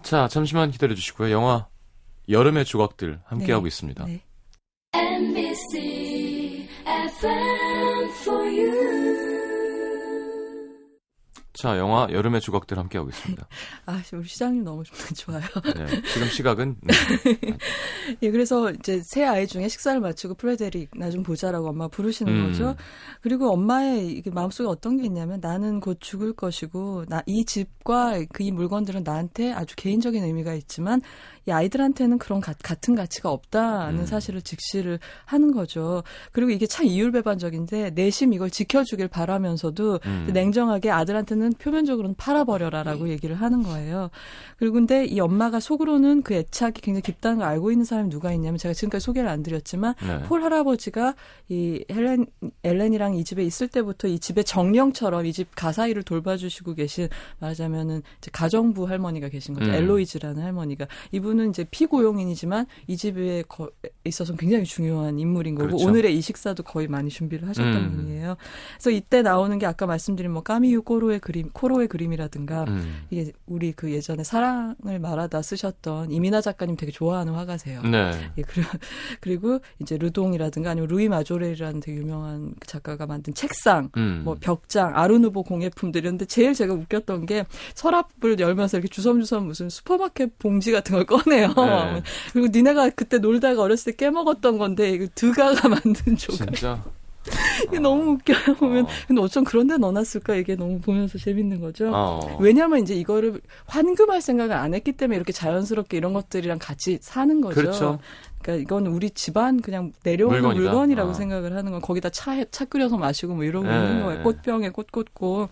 [0.02, 1.30] 자, 잠시만 기다려 주시고요.
[1.32, 1.68] 영화
[2.30, 3.54] 여름의 조각들 함께 네.
[3.54, 4.06] 하고 있습니다.
[11.62, 13.46] 자, 영화 여름의 조각들 함께 하고 있습니다.
[13.86, 15.44] 아, 우리 시장님 너무 좀 좋아요.
[15.76, 16.02] 네.
[16.12, 16.94] 지금 시각은 네.
[18.24, 22.48] 예, 그래서 이제 세 아이 중에 식사를 마치고 프레데릭 나 좀 보자라고 엄마 부르시는 음.
[22.48, 22.76] 거죠.
[23.22, 28.50] 그리고 엄마의 마음속에 어떤 게 있냐면 나는 곧 죽을 것이고 나 이 집과 그 이
[28.52, 31.00] 물건들은 나한테 아주 개인적인 의미가 있지만
[31.48, 34.06] 이 아이들한테는 그런 가- 같은 가치가 없다는 음.
[34.08, 36.02] 사실을 직시를 하는 거죠.
[36.32, 40.30] 그리고 이게 참 이율배반적인데 내심 이걸 지켜주길 바라면서도 음.
[40.34, 44.10] 냉정하게 아들한테는 표면적으로는 팔아버려라라고 얘기를 하는 거예요.
[44.58, 48.58] 그리고 근데 이 엄마가 속으로는 그 애착이 굉장히 깊다는 걸 알고 있는 사람이 누가 있냐면
[48.58, 50.22] 제가 지금까지 소개를 안 드렸지만 네.
[50.24, 51.16] 폴 할아버지가
[51.50, 52.26] 이 헬렌
[52.64, 57.08] 엘렌이랑 이 집에 있을 때부터 이 집의 정령처럼 이 집 가사일을 돌봐주시고 계신
[57.40, 59.70] 말하자면은 이제 가정부 할머니가 계신 거죠.
[59.70, 59.76] 음.
[59.76, 63.70] 엘로이즈라는 할머니가 이분은 이제 피고용인이지만 이 집에 거,
[64.04, 65.88] 있어서 굉장히 중요한 인물인 거고 그렇죠.
[65.88, 67.96] 오늘의 이 식사도 거의 많이 준비를 하셨던 음.
[67.96, 68.36] 분이에요.
[68.74, 73.06] 그래서 이때 나오는 게 아까 말씀드린 뭐 까미유 코로의 그 림, 코로의 그림이라든가 음.
[73.10, 77.82] 이게 우리 그 예전에 사랑을 말하다 쓰셨던 이민아 작가님 되게 좋아하는 화가세요.
[77.84, 78.12] 네.
[78.38, 78.70] 예, 그리고,
[79.20, 84.22] 그리고 이제 르동이라든가 아니면 루이 마조레라는 되게 유명한 그 작가가 만든 책상, 음.
[84.24, 90.38] 뭐 벽장, 아르누보 공예품들 이런데 제일 제가 웃겼던 게 서랍을 열면서 이렇게 주섬주섬 무슨 슈퍼마켓
[90.40, 91.48] 봉지 같은 걸 꺼내요.
[91.48, 92.04] 네.
[92.34, 96.56] 그리고 니네가 그때 놀다가 어렸을 때 깨먹었던 건데 이거 드가가 만든 조각.
[96.56, 96.84] 진짜
[97.68, 98.56] 이게 너무 웃겨요.
[98.56, 98.90] 보면 어.
[99.08, 101.92] 근데 어쩜 그런 데 넣어놨을까 이게 너무 보면서 재밌는 거죠.
[101.94, 102.38] 어.
[102.40, 107.56] 왜냐하면 이제 이거를 환금할 생각을 안 했기 때문에 이렇게 자연스럽게 이런 것들이랑 같이 사는 거죠.
[107.56, 108.00] 그렇죠.
[108.42, 110.72] 그러니까 이건 우리 집안 그냥 내려오는 물건이다.
[110.72, 111.14] 물건이라고 어.
[111.14, 113.74] 생각을 하는 건 거기다 차, 차 끓여서 마시고 뭐 이러고 네.
[113.74, 114.24] 있는 거예요.
[114.24, 115.50] 꽃병에 꽃 꽂고.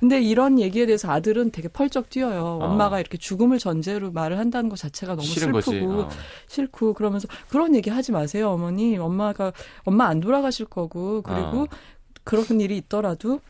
[0.00, 2.44] 근데 이런 얘기에 대해서 아들은 되게 펄쩍 뛰어요.
[2.44, 2.64] 어.
[2.64, 6.02] 엄마가 이렇게 죽음을 전제로 말을 한다는 것 자체가 너무 슬프고.
[6.02, 6.08] 어.
[6.46, 8.96] 싫고 그러면서 그런 얘기 하지 마세요, 어머니.
[8.96, 9.52] 엄마가
[9.84, 11.66] 엄마 안 돌아가실 거고 그리고 어.
[12.24, 13.40] 그런 일이 있더라도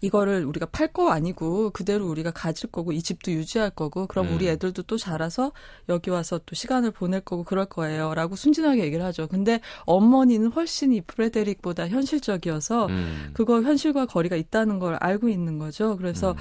[0.00, 4.34] 이거를 우리가 팔 거 아니고 그대로 우리가 가질 거고 이 집도 유지할 거고 그럼 음.
[4.34, 5.52] 우리 애들도 또 자라서
[5.88, 9.26] 여기 와서 또 시간을 보낼 거고 그럴 거예요 라고 순진하게 얘기를 하죠.
[9.26, 13.30] 근데 어머니는 훨씬 이 프레데릭보다 현실적이어서 음.
[13.34, 15.96] 그거 현실과 거리가 있다는 걸 알고 있는 거죠.
[15.96, 16.36] 그래서 음.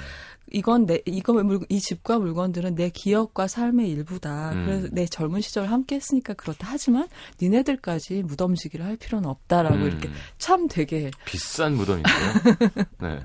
[0.51, 4.51] 이건 내 이거 물, 이 집과 물건들은 내 기억과 삶의 일부다.
[4.51, 4.65] 음.
[4.65, 6.67] 그래서 내 젊은 시절 함께 했으니까 그렇다.
[6.69, 7.07] 하지만
[7.41, 9.87] 니네들까지 무덤지기를 할 필요는 없다라고 음.
[9.87, 12.13] 이렇게 참 되게 비싼 무덤인데요.
[13.01, 13.19] 네.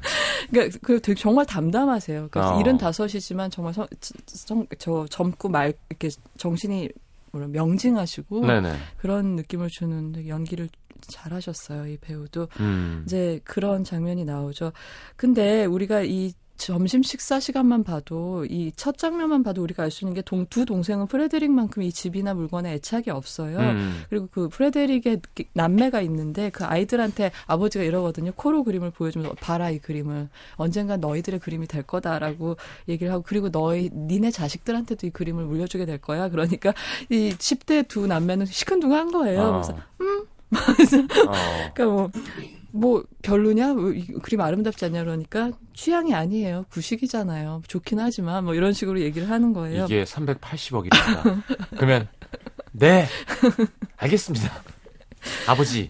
[0.50, 2.28] 그러니까 그 되게 정말 담담하세요.
[2.30, 2.60] 그러니까 어.
[2.60, 3.86] 일흔 다섯이지만 정말 성,
[4.26, 6.88] 성, 저 젊고 말 이렇게 정신이
[7.32, 8.74] 뭐라 명징하시고 네네.
[8.96, 10.68] 그런 느낌을 주는 연기를
[11.08, 11.86] 잘하셨어요.
[11.86, 13.02] 이 배우도 음.
[13.06, 14.72] 이제 그런 장면이 나오죠.
[15.16, 20.14] 근데 우리가 이 점심 식사 시간만 봐도 이 첫 장면만 봐도 우리가 알 수 있는
[20.14, 23.58] 게두 동생은 프레데릭만큼 이 집이나 물건에 애착이 없어요.
[23.58, 24.02] 음.
[24.08, 25.20] 그리고 그 프레데릭의
[25.54, 28.32] 남매가 있는데 그 아이들한테 아버지가 이러거든요.
[28.36, 32.56] 코로 그림을 보여주면서 봐라 이 그림을 언젠간 너희들의 그림이 될 거다라고
[32.88, 36.28] 얘기를 하고 그리고 너희 니네 자식들한테도 이 그림을 물려주게 될 거야.
[36.28, 36.72] 그러니까
[37.08, 39.40] 이 10대 두 남매는 시큰둥한 거예요.
[39.40, 39.62] 어.
[40.76, 41.32] 그래서 어.
[41.74, 42.10] 그러니까 뭐,
[42.72, 43.74] 뭐 별로냐?
[43.74, 46.66] 뭐, 이 그림 아름답지 않냐 그러니까 취향이 아니에요.
[46.70, 47.62] 구식이잖아요.
[47.66, 49.84] 좋긴 하지만 뭐 이런 식으로 얘기를 하는 거예요.
[49.86, 51.42] 이게 380억이랍니다.
[51.76, 52.08] 그러면
[52.72, 53.06] 네
[53.96, 54.62] 알겠습니다.
[55.46, 55.88] 아버지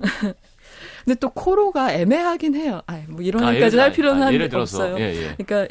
[1.05, 2.83] 근데 또 코로가 애매하긴 해요.
[2.87, 4.99] 아, 뭐 이런 아, 예를- 할 필요는 아, 한 예를 들어서 없어요.
[4.99, 5.35] 예, 예.
[5.43, 5.66] 그러니까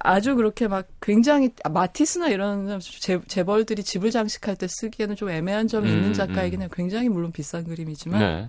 [0.00, 5.68] 아주 그렇게 막 굉장히 아, 마티스나 이런 재, 재벌들이 집을 장식할 때 쓰기에는 좀 애매한
[5.68, 6.62] 점이 음, 있는 작가이긴 음.
[6.62, 6.68] 해요.
[6.72, 8.48] 굉장히 물론 비싼 그림이지만 네.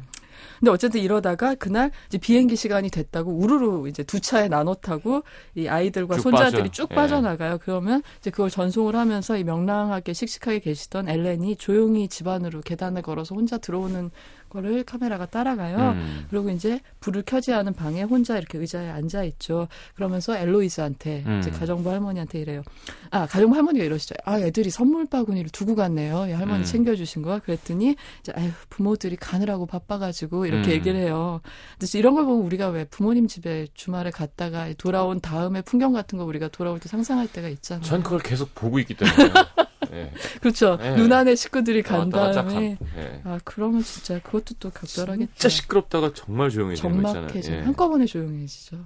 [0.60, 5.24] 근데 어쨌든 이러다가 그날 이제 비행기 시간이 됐다고 우르르 이제 두 차에 나눠 타고
[5.56, 6.72] 이 아이들과 쭉 손자들이 빠져.
[6.72, 6.96] 쭉 예.
[6.96, 7.58] 빠져나가요.
[7.62, 13.36] 그러면 이제 그걸 전송을 하면서 이 명랑하게 씩씩하게 계시던 엘렌이 조용히 집 안으로 계단을 걸어서
[13.36, 14.12] 혼자 들어오는
[14.54, 15.78] 거를 카메라가 따라가요.
[15.94, 16.26] 음.
[16.30, 19.68] 그리고 이제 불을 켜지 않은 방에 혼자 이렇게 의자에 앉아 있죠.
[19.96, 21.40] 그러면서 엘로이즈한테 음.
[21.40, 22.62] 이제 가정부 할머니한테 이래요.
[23.10, 24.16] 아 가정부 할머니가 이러시죠.
[24.26, 26.28] 아 애들이 선물 바구니를 두고 갔네요.
[26.28, 26.64] 이 할머니 음.
[26.66, 27.40] 챙겨주신 거야.
[27.40, 30.74] 그랬더니 이제 아유 부모들이 가느라고 바빠가지고 이렇게 음.
[30.74, 31.42] 얘기를 해요.
[31.78, 36.26] 그래서 이런 걸 보면 우리가 왜 부모님 집에 주말에 갔다가 돌아온 다음에 풍경 같은 거
[36.26, 37.84] 우리가 돌아올 때 상상할 때가 있잖아요.
[37.84, 39.18] 전 그걸 계속 보고 있기 때문에.
[39.94, 40.12] 예.
[40.42, 40.78] 그렇죠.
[40.82, 40.96] 예.
[40.96, 43.22] 눈안에 식구들이 간 왔다가 쫙 다음에 감- 예.
[43.24, 45.32] 아 그러면 진짜 그것도 또 각별하겠죠.
[45.36, 47.28] 진짜 시끄럽다가 정말 조용해지는 거 있잖아요.
[47.28, 47.60] 적막해져 예.
[47.62, 48.78] 한꺼번에 조용해지죠.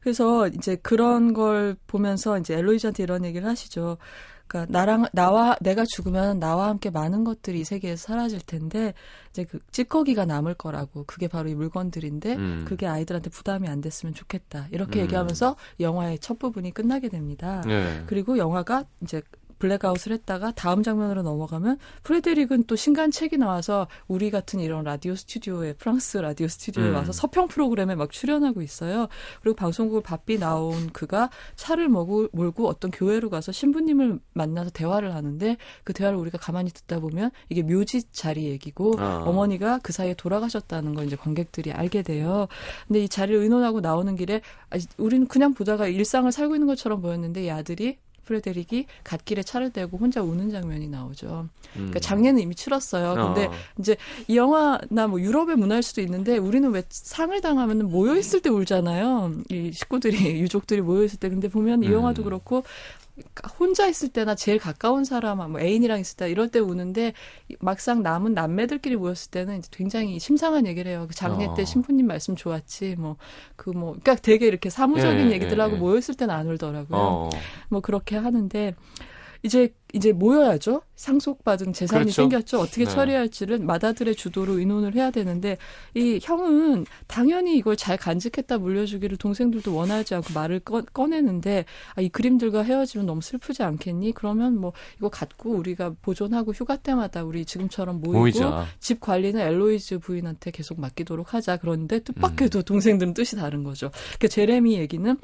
[0.00, 3.98] 그래서 이제 그런 걸 보면서 이제 엘로이즈한테 이런 얘기를 하시죠.
[4.46, 8.94] 그러니까 나랑 나와 내가 죽으면 나와 함께 많은 것들이 이 세계에서 사라질 텐데
[9.30, 12.64] 이제 그 찌꺼기가 남을 거라고 그게 바로 이 물건들인데 음.
[12.66, 15.04] 그게 아이들한테 부담이 안 됐으면 좋겠다 이렇게 음.
[15.04, 17.62] 얘기하면서 영화의 첫 부분이 끝나게 됩니다.
[17.68, 18.02] 예.
[18.06, 19.22] 그리고 영화가 이제
[19.60, 25.74] 블랙아웃을 했다가 다음 장면으로 넘어가면 프레데릭은 또 신간 책이 나와서 우리 같은 이런 라디오 스튜디오에
[25.74, 26.94] 프랑스 라디오 스튜디오에 음.
[26.94, 29.06] 와서 서평 프로그램에 막 출연하고 있어요.
[29.42, 35.56] 그리고 방송국을 바삐 나온 그가 차를 먹고, 몰고 어떤 교회로 가서 신부님을 만나서 대화를 하는데
[35.84, 39.22] 그 대화를 우리가 가만히 듣다 보면 이게 묘지 자리 얘기고 아.
[39.26, 42.48] 어머니가 그 사이에 돌아가셨다는 걸 이제 관객들이 알게 돼요.
[42.88, 47.44] 근데 이 자리를 의논하고 나오는 길에 아, 우리는 그냥 보다가 일상을 살고 있는 것처럼 보였는데
[47.44, 47.98] 이 아들이
[48.30, 51.48] 프레데릭이 갓길에 차를 대고 혼자 우는 장면이 나오죠.
[51.72, 52.00] 그러니까 음.
[52.00, 53.14] 장례는 이미 치렀어요.
[53.14, 53.52] 근데 어.
[53.78, 53.96] 이제
[54.28, 59.32] 이 영화나 뭐 유럽의 문화일 수도 있는데 우리는 왜 상을 당하면 모여 있을 때 울잖아요.
[59.50, 61.92] 이 식구들이 유족들이 모여 있을 때 근데 보면 이 음.
[61.92, 62.62] 영화도 그렇고
[63.58, 67.12] 혼자 있을 때나 제일 가까운 사람, 뭐 애인이랑 있을 때 이럴 때 우는데
[67.60, 71.06] 막상 남은 남매들끼리 모였을 때는 이제 굉장히 심상한 얘기를 해요.
[71.08, 71.54] 그 장례 어.
[71.54, 75.80] 때 신부님 말씀 좋았지, 뭐그 뭐 그러니까 되게 이렇게 사무적인 예, 얘기들 하고 예, 예.
[75.80, 76.98] 모여 있을 때는 안 울더라고요.
[76.98, 77.30] 어.
[77.68, 78.74] 뭐 그렇게 하는데
[79.42, 80.82] 이제 이제 모여야죠.
[80.96, 82.22] 상속받은 재산이 그렇죠.
[82.22, 82.60] 생겼죠.
[82.60, 82.90] 어떻게 네.
[82.90, 85.56] 처리할지를 마다들의 주도로 의논을 해야 되는데
[85.94, 92.08] 이 형은 당연히 이걸 잘 간직했다 물려주기를 동생들도 원하지 않고 말을 꺼, 꺼내는데 아, 이
[92.10, 94.12] 그림들과 헤어지면 너무 슬프지 않겠니?
[94.12, 98.66] 그러면 뭐 이거 갖고 우리가 보존하고 휴가 때마다 우리 지금처럼 모이고 모이자.
[98.78, 101.56] 집 관리는 엘로이즈 부인한테 계속 맡기도록 하자.
[101.56, 103.90] 그런데 뜻밖에도 동생들은 뜻이 다른 거죠.
[104.18, 105.16] 그 제레미 얘기는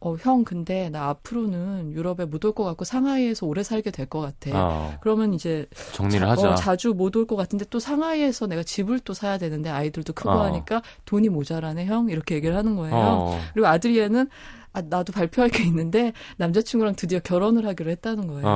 [0.00, 4.50] 어, 형 근데 나 앞으로는 유럽에 못 올 것 같고 상하이에서 오래 살게 될것 같아.
[4.54, 4.94] 어.
[5.00, 6.50] 그러면 이제 정리를 자, 하자.
[6.52, 10.30] 어, 자주 못 올 것 같은데 또 상하이에서 내가 집을 또 사야 되는데 아이들도 크고
[10.30, 10.44] 어.
[10.44, 12.94] 하니까 돈이 모자라네 형 이렇게 얘기를 하는 거예요.
[12.94, 13.40] 어.
[13.52, 14.28] 그리고 아드리에는
[14.72, 18.46] 아, 나도 발표할 게 있는데 남자친구랑 드디어 결혼을 하기로 했다는 거예요.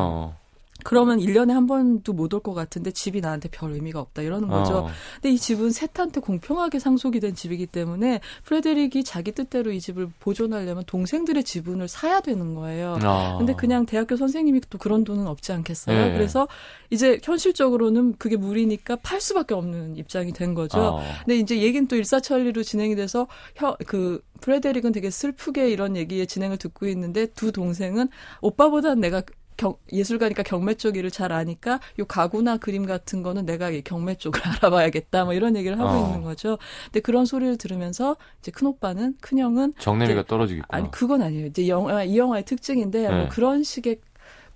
[0.79, 0.83] 어.
[0.85, 4.79] 그러면 1년에 한 번도 못 올 것 같은데 집이 나한테 별 의미가 없다 이러는 거죠.
[4.79, 4.89] 어.
[5.15, 10.85] 근데 이 집은 셋한테 공평하게 상속이 된 집이기 때문에 프레데릭이 자기 뜻대로 이 집을 보존하려면
[10.87, 12.99] 동생들의 지분을 사야 되는 거예요.
[13.05, 13.39] 어.
[13.39, 16.07] 근데 그냥 대학교 선생님이 또 그런 돈은 없지 않겠어요.
[16.07, 16.13] 네.
[16.13, 16.47] 그래서
[16.91, 20.79] 이제 현실적으로는 그게 무리니까 팔 수밖에 없는 입장이 된 거죠.
[20.79, 21.03] 어.
[21.25, 26.59] 근데 이제 얘기는 또 일사천리로 진행이 돼서 혀, 그 프레데릭은 되게 슬프게 이런 얘기에 진행을
[26.59, 28.09] 듣고 있는데 두 동생은
[28.41, 29.23] 오빠보다 내가
[29.59, 34.15] 경, 예술가니까 경매 쪽 일을 잘 아니까 요 가구나 그림 같은 거는 내가 이 경매
[34.15, 36.07] 쪽을 알아봐야겠다 뭐 이런 얘기를 하고 어.
[36.07, 36.59] 있는 거죠.
[36.85, 40.79] 근데 그런 소리를 들으면서 이제 큰 오빠는 큰 형은 정내미가 떨어지겠구나.
[40.79, 41.47] 아니 그건 아니에요.
[41.47, 43.15] 이제 영화 이 영화의 특징인데 네.
[43.15, 43.99] 뭐 그런 식의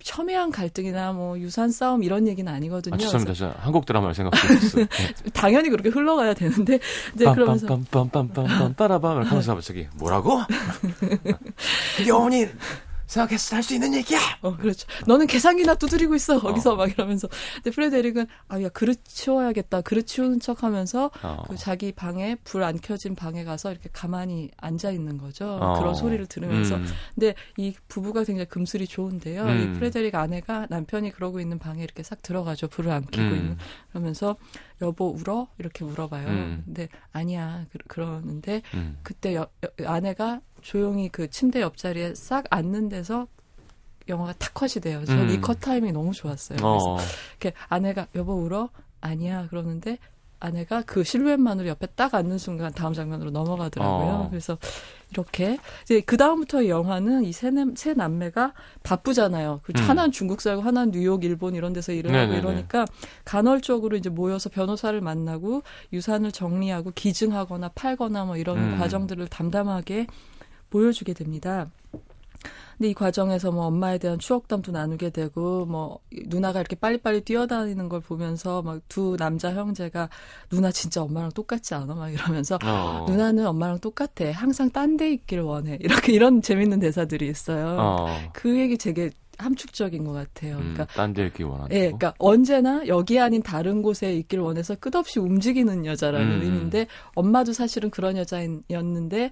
[0.02, 2.94] 첨예한 갈등이나 뭐 유산 싸움 이런 얘기는 아니거든요.
[2.94, 3.34] 아, 죄송합니다.
[3.34, 4.86] 제가 한국 드라마를 생각하고 있어요.
[4.88, 6.78] 그래서 당연히 그렇게 흘러가야 되는데
[7.14, 10.40] 이제 그러면서 빰빰빰빰빰빰 빠라밤 이렇게 하면서 갑자기 뭐라고?
[12.12, 12.46] 어머니
[13.12, 14.18] 생각해서 할수 있는 얘기야.
[14.40, 14.86] 어 그렇죠.
[15.06, 17.28] 너는 계산기나 두드리고 있어 거기서 막 이러면서.
[17.56, 19.82] 근데 프레데릭은 아 야 그릇 치워야겠다.
[19.82, 21.42] 그릇 치우는 척 하면서 어.
[21.48, 25.58] 그 자기 방에 불 안 켜진 방에 가서 이렇게 가만히 앉아 있는 거죠.
[25.60, 25.78] 어.
[25.80, 26.76] 그런 소리를 들으면서.
[26.76, 26.86] 음.
[27.14, 29.42] 근데 이 부부가 굉장히 금슬이 좋은데요.
[29.44, 29.60] 음.
[29.74, 32.68] 이 프레데릭 아내가 남편이 그러고 있는 방에 이렇게 싹 들어가죠.
[32.68, 33.36] 불을 안 켜고 음.
[33.36, 33.56] 있는.
[33.90, 34.36] 그러면서
[34.80, 36.28] 여보 울어 이렇게 물어봐요.
[36.28, 36.62] 음.
[36.64, 38.98] 근데 아니야 그, 그러는데 음.
[39.02, 39.48] 그때 여-
[39.80, 43.26] 여- 아내가 조용히 그 침대 옆자리에 싹 앉는 데서
[44.08, 45.04] 영화가 탁 컷이 돼요.
[45.04, 45.34] 저는 음.
[45.34, 46.58] 이컷 타이밍이 너무 좋았어요.
[46.58, 46.98] 그래서 어.
[47.30, 48.68] 이렇게 아내가 여보 울어?
[49.00, 49.98] 아니야 그러는데
[50.40, 54.08] 아내가 그 실루엣만으로 옆에 딱 앉는 순간 다음 장면으로 넘어가더라고요.
[54.12, 54.26] 어.
[54.28, 54.58] 그래서
[55.12, 59.60] 이렇게 이제 그 다음부터 이 영화는 이 세 세 남매가 바쁘잖아요.
[59.62, 59.88] 그 음.
[59.88, 62.32] 하나는 중국 살고 하나는 뉴욕, 일본 이런 데서 일을 하고.
[62.34, 62.86] 이러니까
[63.24, 68.78] 간헐적으로 이제 모여서 변호사를 만나고 유산을 정리하고 기증하거나 팔거나 뭐 이런 음.
[68.78, 70.08] 과정들을 담담하게
[70.72, 71.70] 보여주게 됩니다.
[72.78, 78.00] 근데 이 과정에서 뭐 엄마에 대한 추억담도 나누게 되고 뭐 누나가 이렇게 빨리빨리 뛰어다니는 걸
[78.00, 80.08] 보면서 막 두 남자 형제가
[80.50, 81.94] 누나 진짜 엄마랑 똑같지 않아?
[81.94, 83.04] 막 이러면서 어.
[83.08, 84.32] 누나는 엄마랑 똑같아.
[84.32, 85.78] 항상 딴 데 있기를 원해.
[85.80, 87.76] 이렇게 이런 재밌는 대사들이 있어요.
[87.78, 88.18] 어.
[88.32, 90.56] 그 얘기 되게 함축적인 것 같아요.
[90.56, 91.74] 음, 그러니까 딴데 있기 원한다.
[91.74, 96.42] 예, 그러니까 언제나 여기 아닌 다른 곳에 있기를 원해서 끝없이 움직이는 여자라는 음.
[96.42, 99.30] 의미인데 엄마도 사실은 그런 여자였는데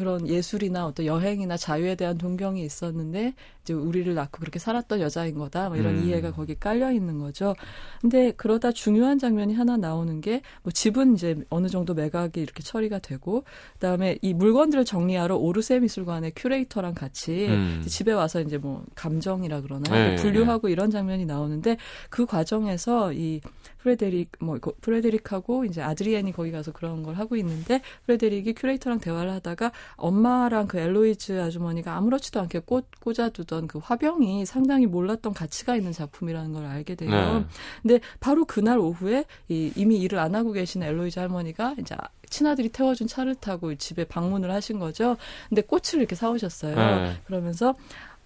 [0.00, 5.68] 그런 예술이나 어떤 여행이나 자유에 대한 동경이 있었는데 이제 우리를 낳고 그렇게 살았던 여자인 거다.
[5.68, 6.04] 뭐 이런 음.
[6.04, 7.54] 이해가 거기 깔려 있는 거죠.
[8.00, 12.98] 근데 그러다 중요한 장면이 하나 나오는 게 뭐 집은 이제 어느 정도 매각이 이렇게 처리가
[12.98, 17.82] 되고 그다음에 이 물건들을 정리하러 오르세 미술관의 큐레이터랑 같이 음.
[17.86, 20.10] 집에 와서 이제 뭐 감정이라 그러나요?
[20.10, 21.76] 네, 분류하고 이런 장면이 나오는데
[22.08, 23.40] 그 과정에서 이
[23.82, 29.72] 프레데릭 뭐 프레데릭하고 이제 아드리안이 거기 가서 그런 걸 하고 있는데 프레데릭이 큐레이터랑 대화를 하다가
[29.96, 36.52] 엄마랑 그 엘로이즈 아주머니가 아무렇지도 않게 꽂, 꽂아두던 그 화병이 상당히 몰랐던 가치가 있는 작품이라는
[36.52, 37.10] 걸 알게 돼요.
[37.10, 37.44] 네.
[37.82, 41.96] 근데 바로 그날 오후에 이, 이미 일을 안 하고 계신 엘로이즈 할머니가 이제
[42.28, 45.16] 친아들이 태워준 차를 타고 집에 방문을 하신 거죠.
[45.48, 46.76] 근데 꽃을 이렇게 사오셨어요.
[46.76, 47.20] 네.
[47.24, 47.74] 그러면서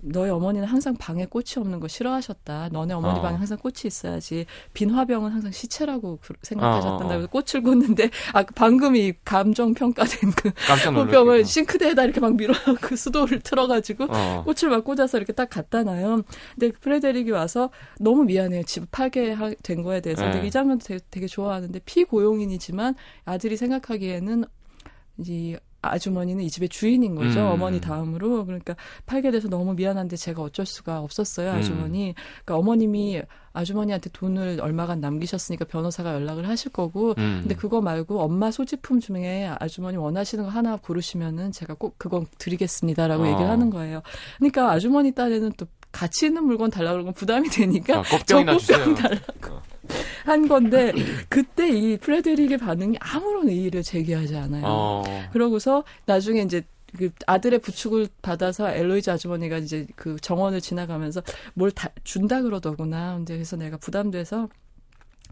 [0.07, 2.69] 너희 어머니는 항상 방에 꽃이 없는 거 싫어하셨다.
[2.73, 3.23] 너네 어머니 어.
[3.23, 4.45] 방에 항상 꽃이 있어야지.
[4.75, 7.05] 빈 화병은 항상 시체라고 그- 어, 생각하셨단다.
[7.05, 7.09] 어, 어.
[7.09, 10.53] 그래서 꽃을 꽂는데 아 방금 이 감정 평가된 그
[10.95, 14.45] 꽃병을 싱크대에다 이렇게 막 밀어 그 수도를 틀어가지고 어.
[14.45, 16.23] 꽃을 막 꽂아서 이렇게 딱 갖다 놔요.
[16.59, 18.65] 근데 프레데릭이 와서 너무 미안해요.
[18.65, 20.25] 집 팔게 하- 된 거에 대해서.
[20.27, 20.33] 네.
[20.33, 24.45] 근데 이 장면도 되게, 되게 좋아하는데 피고용인이지만 아들이 생각하기에는
[25.19, 25.57] 이
[25.93, 27.41] 아주머니는 이 집의 주인인 거죠.
[27.41, 27.47] 음.
[27.53, 28.47] 어머니 다음으로.
[28.47, 31.51] 그러니까 팔게 돼서 너무 미안한데 제가 어쩔 수가 없었어요.
[31.51, 31.57] 음.
[31.57, 32.15] 아주머니.
[32.45, 37.41] 그러니까 어머님이 아주머니한테 돈을 얼마간 남기셨으니까 변호사가 연락을 하실 거고 음.
[37.43, 43.23] 근데 그거 말고 엄마 소지품 중에 아주머니 원하시는 거 하나 고르시면은 제가 꼭 그건 드리겠습니다라고
[43.23, 43.27] 어.
[43.29, 44.03] 얘기를 하는 거예요.
[44.39, 48.95] 그러니까 아주머니 딴에는 또 가치 있는 물건 달라고 그러면 부담이 되니까 아, 저 꽃병.
[48.97, 49.63] 달라고 어.
[50.25, 50.93] 한 건데
[51.29, 54.63] 그때 이 프레데릭의 반응이 아무런 의의를 제기하지 않아요.
[54.65, 55.03] 어.
[55.33, 56.63] 그러고서 나중에 이제
[56.97, 61.23] 그 아들의 부축을 받아서 엘로이즈 아주머니가 이제 그 정원을 지나가면서
[61.55, 63.17] 뭘 다 준다 그러더구나.
[63.17, 64.49] 근데 그래서 내가 부담돼서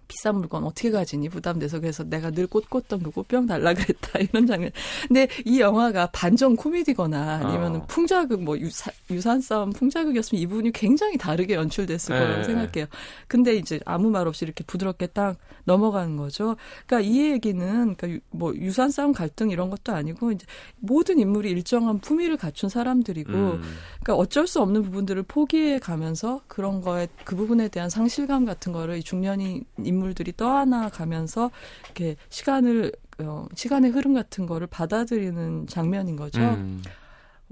[0.09, 4.71] 비싼 물건 어떻게 가지니 부담돼서 그래서 내가 늘꽃 꽂던 그 꽃병 달라 그랬다 이런 장면.
[5.09, 7.75] 근데 이 영화가 반전 코미디거나 아니면 어.
[7.77, 12.21] 은 풍자극 뭐 유사, 유산 싸움 풍자극이었으면 이 부분이 굉장히 다르게 연출됐을 네.
[12.21, 12.87] 거라고 생각해요.
[13.29, 16.57] 근데 이제 아무 말 없이 이렇게 부드럽게 딱 넘어가는 거죠.
[16.87, 20.45] 그러니까 이 얘기는 그러니까 유- 뭐 유산 싸움 갈등 이런 것도 아니고 이제
[20.81, 23.63] 모든 인물이 일정한 품위를 갖춘 사람들이고 음.
[24.03, 28.99] 그러니까 어쩔 수 없는 부분들을 포기해 가면서 그런 거에 그 부분에 대한 상실감 같은 거를
[28.99, 31.51] 이 중년인 인물 들이 떠안아 가면서
[31.87, 36.41] 이렇게 시간을 어, 시간의 흐름 같은 거를 받아들이는 장면인 거죠.
[36.41, 36.83] 음.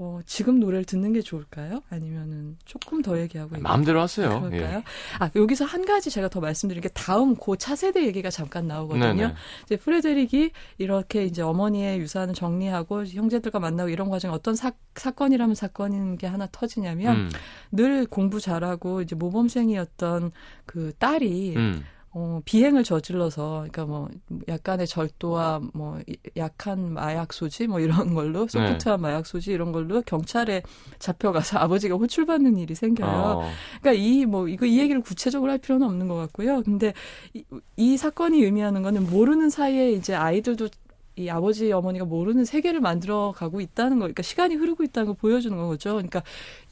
[0.02, 1.82] 어, 지금 노래를 듣는 게 좋을까요?
[1.90, 4.28] 아니면은 조금 더 얘기하고 얘기- 마음대로 하세요.
[4.40, 4.78] 그럴까요?
[4.78, 4.84] 예.
[5.18, 9.12] 아 여기서 한 가지 제가 더 말씀드린 게 다음 고 차세대 얘기가 잠깐 나오거든요.
[9.14, 9.34] 네네.
[9.66, 16.16] 이제 프레데릭이 이렇게 이제 어머니의 유산을 정리하고 형제들과 만나고 이런 과정에 어떤 사, 사건이라면 사건인
[16.16, 17.30] 게 하나 터지냐면 음.
[17.70, 20.32] 늘 공부 잘하고 이제 모범생이었던
[20.64, 21.84] 그 딸이 음.
[22.12, 24.08] 어, 비행을 저질러서 그러니까 뭐
[24.48, 26.00] 약간의 절도와 뭐
[26.36, 28.68] 약한 마약 소지 뭐 이런 걸로 네.
[28.68, 30.62] 소프트한 마약 소지 이런 걸로 경찰에
[30.98, 33.08] 잡혀가서 아버지가 호출받는 일이 생겨요.
[33.08, 33.50] 어.
[33.80, 36.62] 그러니까 이 뭐 이거 이 얘기를 구체적으로 할 필요는 없는 것 같고요.
[36.62, 36.94] 근데
[37.32, 37.44] 이,
[37.76, 40.68] 이 사건이 의미하는 거는 모르는 사이에 이제 아이들도
[41.16, 45.56] 이 아버지 어머니가 모르는 세계를 만들어 가고 있다는 거, 그러니까 시간이 흐르고 있다는 걸 보여주는
[45.56, 45.90] 거죠.
[45.92, 46.22] 그러니까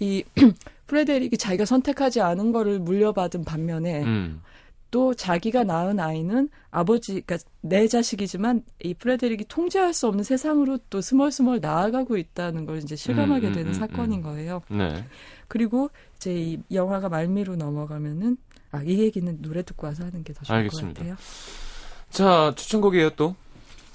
[0.00, 0.24] 이
[0.86, 4.40] 프레데릭이 자기가 선택하지 않은 거를 물려받은 반면에 음.
[4.90, 11.00] 또 자기가 낳은 아이는 아버지, 그러니까 내 자식이지만 이 프레데릭이 통제할 수 없는 세상으로 또
[11.00, 14.22] 스멀스멀 나아가고 있다는 걸 이제 실감하게 음, 음, 되는 음, 사건인 음.
[14.22, 14.62] 거예요.
[14.70, 15.04] 네.
[15.46, 18.36] 그리고 이제 이 영화가 말미로 넘어가면은
[18.70, 21.02] 아, 이 얘기는 노래 듣고 와서 하는 게 더 좋을 알겠습니다.
[21.04, 21.16] 것 같아요.
[22.10, 23.34] 자, 추천곡이에요 또.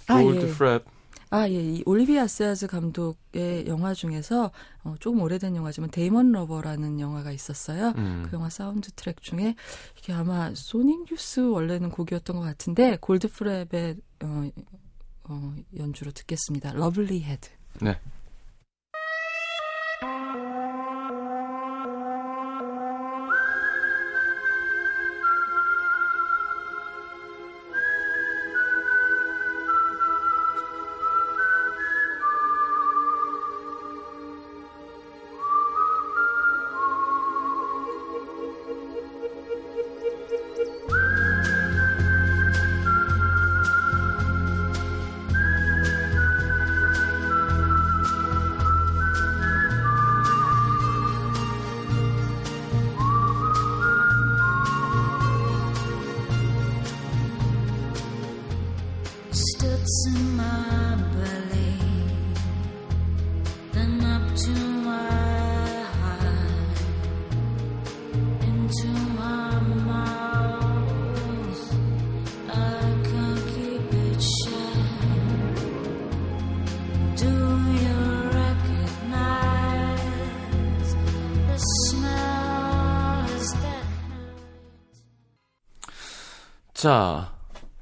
[0.07, 0.51] 아, 골드 예.
[0.53, 0.83] 프랩.
[1.33, 1.55] 아, 예.
[1.55, 4.51] 이 올리비에 아사야스 감독의 영화 중에서
[4.83, 7.91] 어, 조금 오래된 영화지만 Demonlover라는 영화가 있었어요.
[7.97, 8.27] 음.
[8.29, 9.55] 그 영화 사운드 트랙 중에
[9.97, 14.51] 이게 아마 소닉 유스 원래는 곡이었던 것 같은데 골드프랩의 어,
[15.23, 16.73] 어, 연주로 듣겠습니다.
[16.73, 17.49] Lovely Head.
[17.81, 17.99] 네.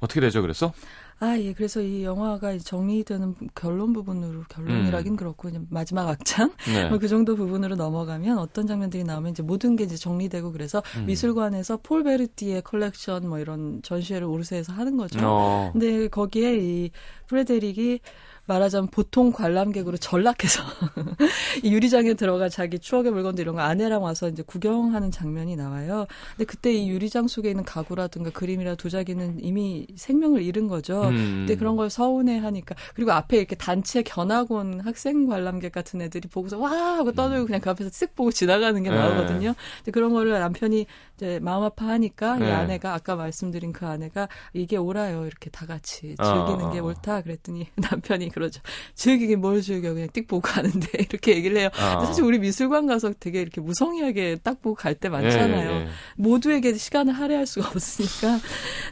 [0.02, 0.72] 어떻게 되죠, 그래서?
[1.20, 1.52] 아, 예.
[1.52, 6.72] 그래서 이 영화가 정리되는 결론 부분으로 결론이라긴 그렇고 이제 마지막 악장 음.
[6.72, 6.88] 네.
[6.90, 11.06] 뭐 그 정도 부분으로 넘어가면 어떤 장면들이 나오면 이제 모든 게 이제 정리되고 그래서 음.
[11.06, 15.20] 미술관에서 폴 베르티에 컬렉션 뭐 이런 전시회를 오르세에서 하는 거죠.
[15.22, 15.70] 어.
[15.72, 16.90] 근데 거기에 이
[17.28, 18.00] 프레데릭이
[18.46, 20.62] 말하자면 보통 관람객으로 전락해서
[21.62, 26.06] 이 유리장에 들어가 자기 추억의 물건들 이런 거 아내랑 와서 이제 구경하는 장면이 나와요.
[26.36, 31.02] 근데 그때 이 유리장 속에 있는 가구라든가 그림이라 도자기는 이미 생명을 잃은 거죠.
[31.04, 31.44] 음.
[31.46, 36.28] 근데 그런 걸 서운해 하니까 그리고 앞에 이렇게 단체 견학 온 학생 관람객 같은 애들이
[36.28, 38.96] 보고서 와 하고 떠들고 그냥 그 앞에서 쓱 보고 지나가는 게 네.
[38.96, 39.54] 나오거든요.
[39.78, 40.86] 근데 그런 거를 남편이
[41.22, 42.50] 이제 마음 아파하니까 이 네.
[42.50, 46.84] 아내가 아까 말씀드린 그 아내가 이게 옳아요 이렇게 다 같이 어, 즐기는 어, 게 어.
[46.84, 48.60] 옳다 그랬더니 남편이 그러죠
[48.96, 51.68] 즐기긴 뭘 즐겨 그냥 띡 보고 가는데 이렇게 얘기를 해요.
[51.78, 51.92] 아.
[51.94, 55.70] 근데 사실 우리 미술관 가서 되게 이렇게 무성의하게 딱 보고 갈 때 많잖아요.
[55.70, 55.88] 예, 예.
[56.16, 58.38] 모두에게 시간을 할애할 수가 없으니까.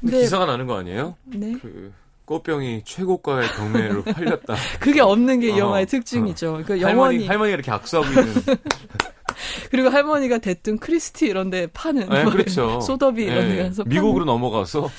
[0.00, 1.16] 근데 기사가 나는 거 아니에요?
[1.24, 1.56] 네.
[1.60, 1.92] 그
[2.24, 4.54] 꽃병이 최고가의 경매로 팔렸다.
[4.80, 6.62] 그게 없는 게이 어, 영화의 특징이죠.
[6.66, 8.34] 그 할머니 영원히 할머니가 이렇게 악수하고 있는.
[9.70, 12.80] 그리고 할머니가 대뜸 크리스티 이런 데 파는 네, 뭐 그렇죠.
[12.80, 14.90] 소더비 이런 데 예, 가서 미국으로 넘어가서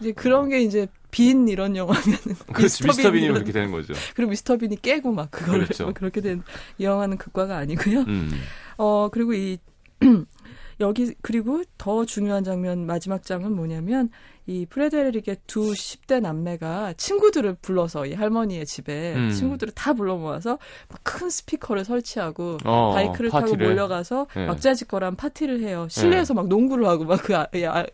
[0.00, 2.18] 이제 그런 게 이제 빈 이런 영화면은
[2.52, 3.94] 그렇지 미스터 빈이 그렇게 되는 거죠.
[4.16, 5.84] 그리고 미스터 빈이 깨고 막 그거를 그렇죠.
[5.84, 6.42] 뭐 그렇게 된
[6.78, 8.00] 이 영화는 극과가 아니고요.
[8.00, 8.32] 음.
[8.76, 9.58] 어 그리고 이
[10.80, 14.10] 여기 그리고 더 중요한 장면 마지막 장은 뭐냐면
[14.46, 19.30] 이 프레데릭의 두 10대 남매가 친구들을 불러서 이 할머니의 집에 음.
[19.30, 20.58] 친구들을 다 불러 모아서
[20.90, 23.68] 막큰 스피커를 설치하고 어, 바이크를 타고 파티를.
[23.68, 24.46] 몰려가서 네.
[24.46, 25.86] 막자지껄한 파티를 해요.
[25.88, 27.32] 실내에서 막 농구를 하고 막그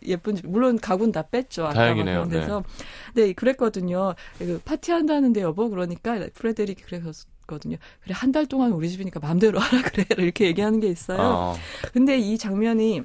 [0.07, 1.66] 예쁜 집 물론 가구는 다 뺐죠.
[1.66, 2.64] 아까 그런 데서.
[3.14, 4.14] 네, 그랬거든요.
[4.39, 7.12] 그 파티 한다는데 여보 그러니까 프레데릭이 그
[7.51, 7.76] 랬거든요.
[8.03, 11.18] 그래 한 달 동안 우리 집이니까 마음대로 하라 그래 이렇게 얘기하는 게 있어요.
[11.20, 11.57] 어.
[11.92, 13.03] 근데 이 장면이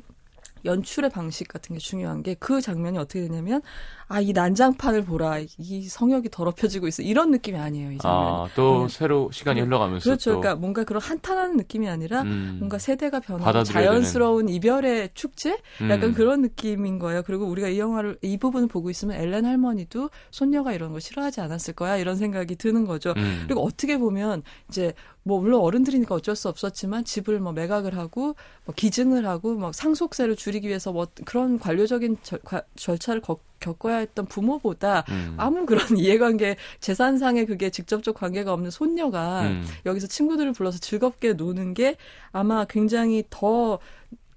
[0.66, 3.62] 연출의 방식 같은 게 중요한 게 그 장면이 어떻게 되냐면
[4.08, 8.30] 아 이 난장판을 보라 이 성역이 더럽혀지고 있어 이런 느낌이 아니에요 이 장면이.
[8.32, 10.34] 아, 또 그냥- 새로 시간이 흘러가면서 그렇죠.
[10.34, 15.58] 또 그러니까 뭔가 그런 한탄하는 느낌이 아니라 음, 뭔가 세대가 변하고 자연스러운 이별의 축제?
[15.90, 16.14] 약간 음.
[16.14, 17.24] 그런 느낌인 거예요.
[17.24, 21.74] 그리고 우리가 이 영화를 이 부분을 보고 있으면 엘렌 할머니도 손녀가 이런 거 싫어하지 않았을
[21.74, 23.14] 거야 이런 생각이 드는 거죠.
[23.18, 23.44] 음.
[23.48, 24.94] 그리고 어떻게 보면 이제
[25.24, 28.36] 뭐 물론 어른들이니까 어쩔 수 없었지만 집을 뭐 매각을 하고
[28.66, 33.98] 뭐 기증을 하고 막 상속세를 줄이기 위해서 뭐 그런 관료적인 절, 과- 절차를 겪- 겪어야
[33.98, 35.36] 했던 부모보다 음.
[35.38, 39.66] 아무 그런 이해관계 재산상의 그게 직접적 관계가 없는 손녀가 음.
[39.86, 41.98] 여기서 친구들을 불러서 즐겁게 노는 게
[42.32, 43.80] 아마 굉장히 더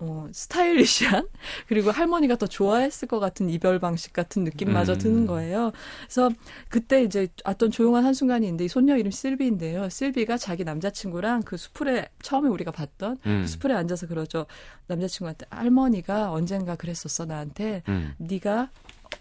[0.00, 1.26] 어, 스타일리시한
[1.66, 4.98] 그리고 할머니가 더 좋아했을 것 같은 이별 방식 같은 느낌마저 음.
[4.98, 5.72] 드는 거예요.
[6.02, 6.30] 그래서
[6.68, 9.88] 그때 이제 어떤 조용한 한 순간이 있는데 이 손녀 이름 실비인데요.
[9.88, 13.40] 실비가 자기 남자친구랑 그 수풀에 처음에 우리가 봤던 음.
[13.42, 14.46] 그 수풀에 앉아서 그러죠.
[14.86, 18.14] 남자친구한테 할머니가 언젠가 그랬었어 나한테 음.
[18.18, 18.70] 네가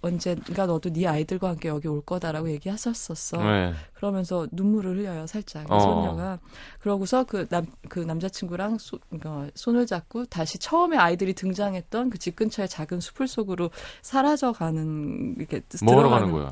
[0.01, 3.37] 언젠가 너도 네 아이들과 함께 여기 올 거다라고 얘기하셨었어.
[3.41, 3.73] 네.
[3.95, 5.65] 그러면서 눈물을 흘려요, 살짝.
[5.67, 5.79] 그 어.
[5.79, 6.39] 손녀가.
[6.79, 12.35] 그러고서 그 남, 그 남자친구랑 소, 어, 손을 잡고 다시 처음에 아이들이 등장했던 그 집
[12.35, 13.69] 근처의 작은 숲을 속으로
[14.01, 16.51] 사라져 가는, 이렇게 뭐하러 가는 거야?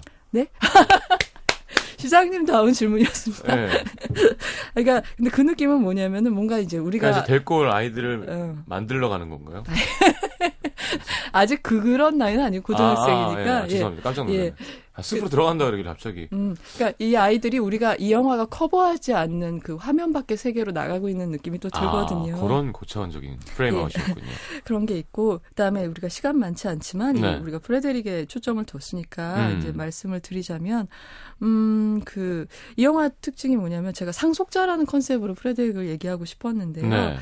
[1.98, 3.56] 시장님 다음 질문이었습니다.
[3.56, 3.70] 네.
[4.76, 7.08] 그러니까, 근데 그 느낌은 뭐냐면은 뭔가 이제 우리가.
[7.08, 9.64] 그러니까 이제 데리고 올 아이들을 어, 만들러 가는 건가요?
[11.32, 13.52] 아직 그, 그런 나이는 아니고 고등학생이니까.
[13.52, 13.64] 아, 아, 예.
[13.64, 14.04] 아, 죄송합니다.
[14.04, 14.46] 깜짝 놀랐네.
[14.46, 14.54] 예.
[14.98, 16.30] 아, 숲으로 들어간다 그러길래 갑자기.
[16.32, 21.32] 음, 그러니까 이 아이들이 우리가 이 영화가 커버하지 않는 그 화면 밖의 세계로 나가고 있는
[21.32, 22.38] 느낌이 또 들거든요.
[22.38, 24.26] 아, 그런 고차원적인 프레임아웃이었군요.
[24.64, 27.36] 그런 게 있고 그다음에 우리가 시간 많지 않지만 이 네.
[27.36, 29.58] 우리가 프레데릭에 초점을 뒀으니까 음.
[29.60, 30.88] 이제 말씀을 드리자면
[31.44, 32.48] 음 그
[32.78, 36.88] 이 영화 특징이 뭐냐면 제가 상속자라는 컨셉으로 프레데릭을 얘기하고 싶었는데요.
[36.88, 37.18] 네.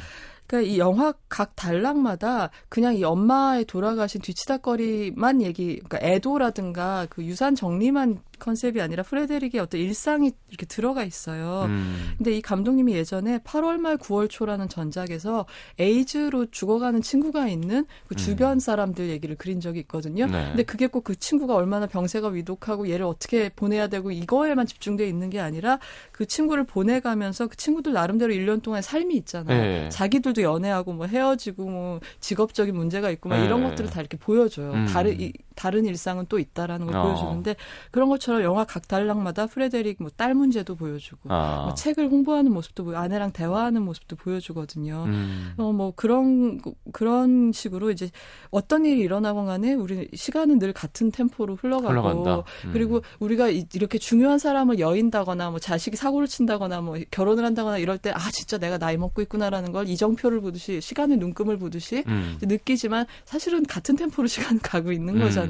[0.48, 7.56] 그러니까 이 영화 각 단락마다 그냥 이 엄마의 돌아가신 뒤치다거리만 얘기, 그러니까 애도라든가 그 유산
[7.56, 11.66] 정리만 컨셉이 아니라 프레데릭의 어떤 일상이 이렇게 들어가 있어요.
[11.68, 12.14] 음.
[12.18, 15.46] 근데 이 감독님이 예전에 8월 말 9월 초라는 전작에서
[15.78, 20.26] 에이즈로 죽어가는 친구가 있는 그 주변 사람들 얘기를 그린 적이 있거든요.
[20.26, 20.32] 음.
[20.32, 20.46] 네.
[20.48, 25.30] 근데 그게 꼭 그 친구가 얼마나 병세가 위독하고 얘를 어떻게 보내야 되고 이거에만 집중돼 있는
[25.30, 25.80] 게 아니라
[26.12, 29.62] 그 친구를 보내가면서 그 친구들 나름대로 1년 동안 삶이 있잖아요.
[29.62, 29.90] 네.
[29.90, 33.46] 자기들도 연애하고 뭐 헤어지고 뭐 직업적인 문제가 있고 막 네.
[33.46, 34.72] 이런 것들을 다 이렇게 보여줘요.
[34.72, 34.86] 음.
[34.86, 37.04] 다른 이, 다른 일상은 또 있다라는 걸 어.
[37.04, 37.56] 보여주는데
[37.91, 41.64] 그런 것처럼 영화 각 단락마다 프레데릭 뭐 딸 문제도 보여주고 아.
[41.66, 45.06] 뭐 책을 홍보하는 모습도 보여 아내랑 대화하는 모습도 보여주거든요.
[45.08, 45.54] 음.
[45.58, 46.60] 어, 뭐, 그런,
[46.91, 48.10] 그런 식으로 이제
[48.51, 52.43] 어떤 일이 일어나건 간에 우리 시간은 늘 같은 템포로 흘러가고.
[52.66, 52.70] 음.
[52.74, 57.97] 그리고 우리가 이- 이렇게 중요한 사람을 여인다거나 뭐 자식이 사고를 친다거나 뭐 결혼을 한다거나 이럴
[57.97, 62.38] 때 아, 진짜 내가 나이 먹고 있구나라는 걸 이정표를 보듯이 시간의 눈금을 보듯이 음.
[62.41, 65.20] 느끼지만 사실은 같은 템포로 시간 가고 있는 음.
[65.22, 65.43] 거잖아요.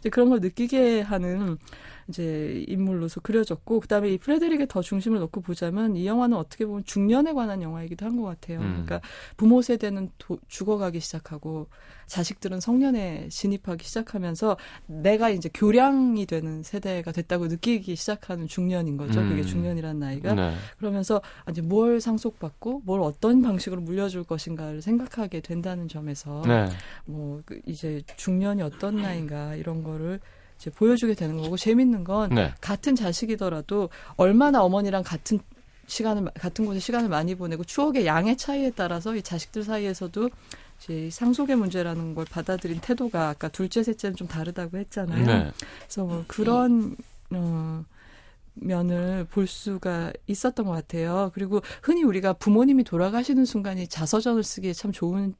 [0.00, 1.58] 이제 그런 걸 느끼게 하는
[2.08, 7.32] 이제 인물로서 그려졌고 그다음에 이 프레데릭에 더 중심을 놓고 보자면 이 영화는 어떻게 보면 중년에
[7.32, 8.60] 관한 영화이기도 한 것 같아요.
[8.60, 8.84] 음.
[8.86, 9.00] 그러니까
[9.36, 11.66] 부모 세대는 도- 죽어가기 시작하고
[12.06, 19.20] 자식들은 성년에 진입하기 시작하면서 내가 이제 교량이 되는 세대가 됐다고 느끼기 시작하는 중년인 거죠.
[19.20, 19.28] 음.
[19.30, 20.34] 그게 중년이라는 나이가.
[20.34, 20.54] 네.
[20.78, 26.66] 그러면서 이제 뭘 상속받고 뭘 어떤 방식으로 물려줄 것인가를 생각하게 된다는 점에서 네.
[27.06, 30.20] 뭐그 이제 중년이 어떤 나이인가 이런 거를
[30.58, 32.52] 이제 보여주게 되는 거고 재밌는 건 네.
[32.60, 35.38] 같은 자식이더라도 얼마나 어머니랑 같은
[35.86, 40.30] 시간을 같은 곳에 시간을 많이 보내고 추억의 양의 차이에 따라서 이 자식들 사이에서도
[40.80, 45.26] 이제 상속의 문제라는 걸 받아들인 태도가 아까 둘째 셋째는 좀 다르다고 했잖아요.
[45.26, 45.52] 네.
[45.80, 46.96] 그래서 뭐 그런
[47.30, 47.84] 어
[48.54, 51.30] 면을 볼 수가 있었던 것 같아요.
[51.34, 55.34] 그리고 흔히 우리가 부모님이 돌아가시는 순간이 자서전을 쓰기에 참 좋은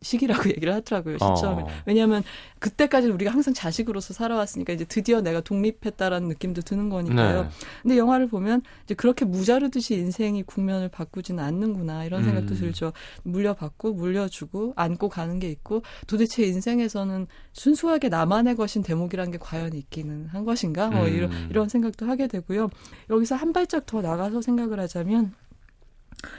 [0.00, 1.62] 시기라고 얘기를 하더라고요, 시점에.
[1.62, 1.68] 어.
[1.86, 2.22] 왜냐하면
[2.58, 7.42] 그때까지는 우리가 항상 자식으로서 살아왔으니까 이제 드디어 내가 독립했다라는 느낌도 드는 거니까요.
[7.42, 7.48] 네.
[7.82, 12.58] 근데 영화를 보면 이제 그렇게 무자르듯이 인생이 국면을 바꾸지는 않는구나 이런 생각도 음.
[12.58, 12.92] 들죠.
[13.22, 20.26] 물려받고 물려주고 안고 가는 게 있고 도대체 인생에서는 순수하게 나만의 것인 대목이라는 게 과연 있기는
[20.26, 20.88] 한 것인가?
[20.88, 21.12] 뭐 음.
[21.12, 22.70] 이런 이런 생각도 하게 되고요.
[23.10, 25.34] 여기서 한 발짝 더 나가서 생각을 하자면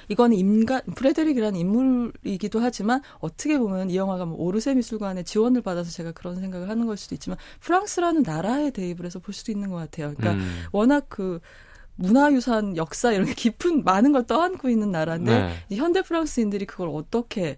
[0.09, 6.11] 이거는 인간 프레데릭이라는 인물이기도 하지만 어떻게 보면 이 영화가 뭐 오르세 미술관의 지원을 받아서 제가
[6.11, 10.13] 그런 생각을 하는 걸 수도 있지만 프랑스라는 나라에 대입을 해서 볼 수도 있는 것 같아요.
[10.15, 10.63] 그러니까 음.
[10.71, 11.39] 워낙 그
[11.95, 15.53] 문화유산 역사 이런 게 깊은 많은 걸 떠안고 있는 나라인데 네.
[15.69, 17.57] 이 현대 프랑스인들이 그걸 어떻게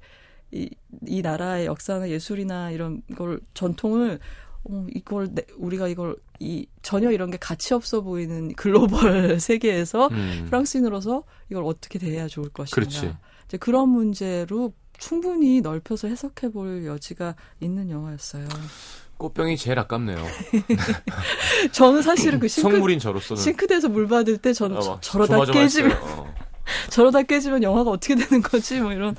[0.51, 0.69] 이,
[1.07, 4.19] 이 나라의 역사나 예술이나 이런 걸 전통을
[4.63, 10.45] 어, 이걸 내- 우리가 이걸 이 전혀 이런 게 가치 없어 보이는 글로벌 세계에서 음.
[10.47, 12.75] 프랑스인으로서 이걸 어떻게 대해야 좋을 것인가.
[12.75, 13.13] 그렇지.
[13.47, 18.47] 이제 그런 문제로 충분히 넓혀서 해석해 볼 여지가 있는 영화였어요.
[19.17, 20.17] 꽃병이 제일 아깝네요.
[21.71, 25.45] 저는 사실은 그 싱크, 성물인 저로서는 싱크대에서 물 받을 때 저는 아, 저- 막 저러다.
[25.51, 26.33] 깨지면 어.
[26.89, 28.79] 저러다 깨지면 영화가 어떻게 되는 거지?
[28.79, 29.15] 뭐 이런.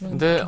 [0.00, 0.40] 이런 근데,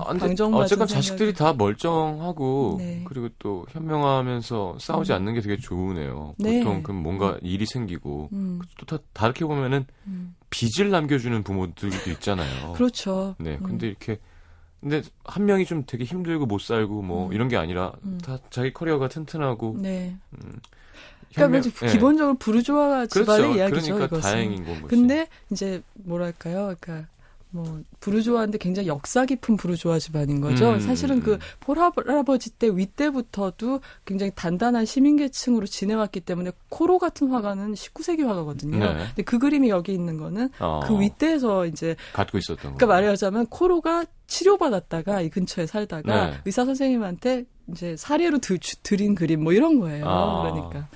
[0.53, 3.03] 어쨌건 자식들이 다 멀쩡하고 네.
[3.07, 6.35] 그리고 또 현명하면서 싸우지 않는 게 되게 좋으네요.
[6.39, 6.59] 네.
[6.63, 10.35] 보통 그럼 뭔가 일이 생기고 음, 또 다, 다르게 보면은 음.
[10.51, 12.73] 빚을 남겨주는 부모들도 있잖아요.
[12.75, 13.35] 그렇죠.
[13.39, 13.67] 네, 음.
[13.67, 14.19] 근데 이렇게
[14.81, 17.33] 근데 한 명이 좀 되게 힘들고 못 살고 뭐 음.
[17.33, 18.19] 이런 게 아니라 음.
[18.25, 20.17] 다 자기 커리어가 튼튼하고 네.
[20.33, 20.59] 음,
[21.35, 21.87] 그러니까 현명- 예.
[21.93, 23.59] 기본적으로 부르주아 집안의 그렇죠.
[23.59, 23.95] 이야기죠.
[23.95, 24.31] 그러니까 이것은.
[24.33, 24.87] 다행인 건 거지.
[24.89, 26.75] 근데 이제 뭐랄까요?
[26.81, 27.09] 그러니까
[27.53, 30.71] 뭐 부르주아인데 굉장히 역사 깊은 부르주아 집안인 거죠.
[30.71, 31.39] 음, 사실은 음, 그 음.
[31.61, 38.79] 폴할아버지 때 윗때부터도 굉장히 단단한 시민계층으로 지내왔기 때문에 코로 같은 화가는 19세기 화가거든요.
[38.79, 38.95] 네.
[39.09, 42.77] 근데 그 그림이 여기 있는 거는 어, 그 윗대에서 이제 갖고 있었던 거.
[42.77, 46.37] 그러니까 말하자면 코로가 치료받았다가 이 근처에 살다가 네.
[46.45, 50.07] 의사 선생님한테 이제 사례로 드, 주- 드린 그림 뭐 이런 거예요.
[50.09, 50.43] 아.
[50.43, 50.89] 그러니까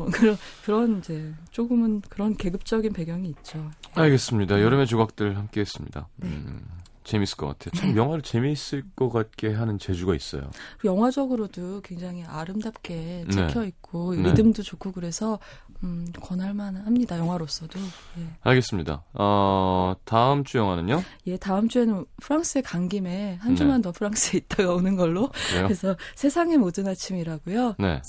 [0.00, 3.70] 뭐 그런 그런 이제 조금은 그런 계급적인 배경이 있죠.
[3.94, 4.62] 알겠습니다.
[4.62, 6.08] 여름의 조각들 함께했습니다.
[6.16, 6.28] 네.
[6.28, 6.66] 음,
[7.10, 7.72] 재밌을 것 같아요.
[7.80, 10.48] 참 영화를 재미있을 것 같게 하는 재주가 있어요.
[10.84, 13.48] 영화적으로도 굉장히 아름답게 네.
[13.48, 14.22] 찍혀 있고 네.
[14.30, 15.40] 리듬도 좋고 그래서
[15.82, 17.18] 음, 권할만 합니다.
[17.18, 17.80] 영화로서도.
[18.18, 18.26] 예.
[18.42, 19.02] 알겠습니다.
[19.14, 21.02] 어, 다음 주 영화는요?
[21.26, 25.22] 예, 다음 주에는 프랑스에 간 김에 한 주만 더 프랑스에 있다가 오는 걸로.
[25.22, 25.48] 네.
[25.48, 25.62] 그래요?
[25.64, 27.74] 그래서 세상의 모든 아침이라고요.
[27.78, 28.00] 네.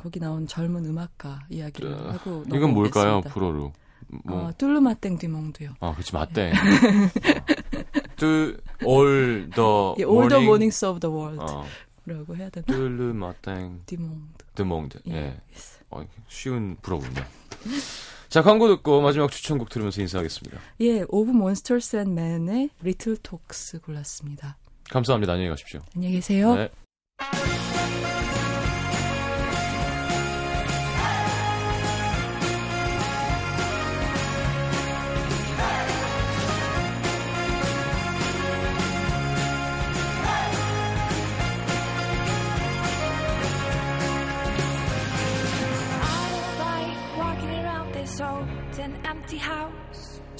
[0.00, 3.22] 거기 나온 젊은 음악가 이야기를 어, 하고 이건 뭘까요?
[3.22, 3.72] 불어로.
[4.24, 5.74] 뭐, 어, 뚫루마땡 디몽드요.
[5.80, 6.52] 아, 그치, 맞대.
[8.16, 10.44] Tous, all the 예, All the morning.
[10.44, 11.40] Mornings of the World.
[11.40, 11.64] 어,
[12.06, 12.64] 라고 해야 되나?
[12.66, 14.44] Tous les matins du monde.
[14.54, 14.98] du monde.
[15.08, 15.14] 예.
[15.14, 15.36] 예.
[15.90, 17.22] 어, 쉬운 불어군요.
[18.28, 20.58] 자, 광고 듣고 마지막 추천곡 들으면서 인사하겠습니다.
[20.80, 24.56] 예, Of Monsters and Men의 Little Talks 골랐습니다.
[24.90, 25.32] 감사합니다.
[25.34, 25.80] 안녕히 가십시오.
[25.94, 26.54] 안녕히 계세요.
[26.54, 26.70] 네.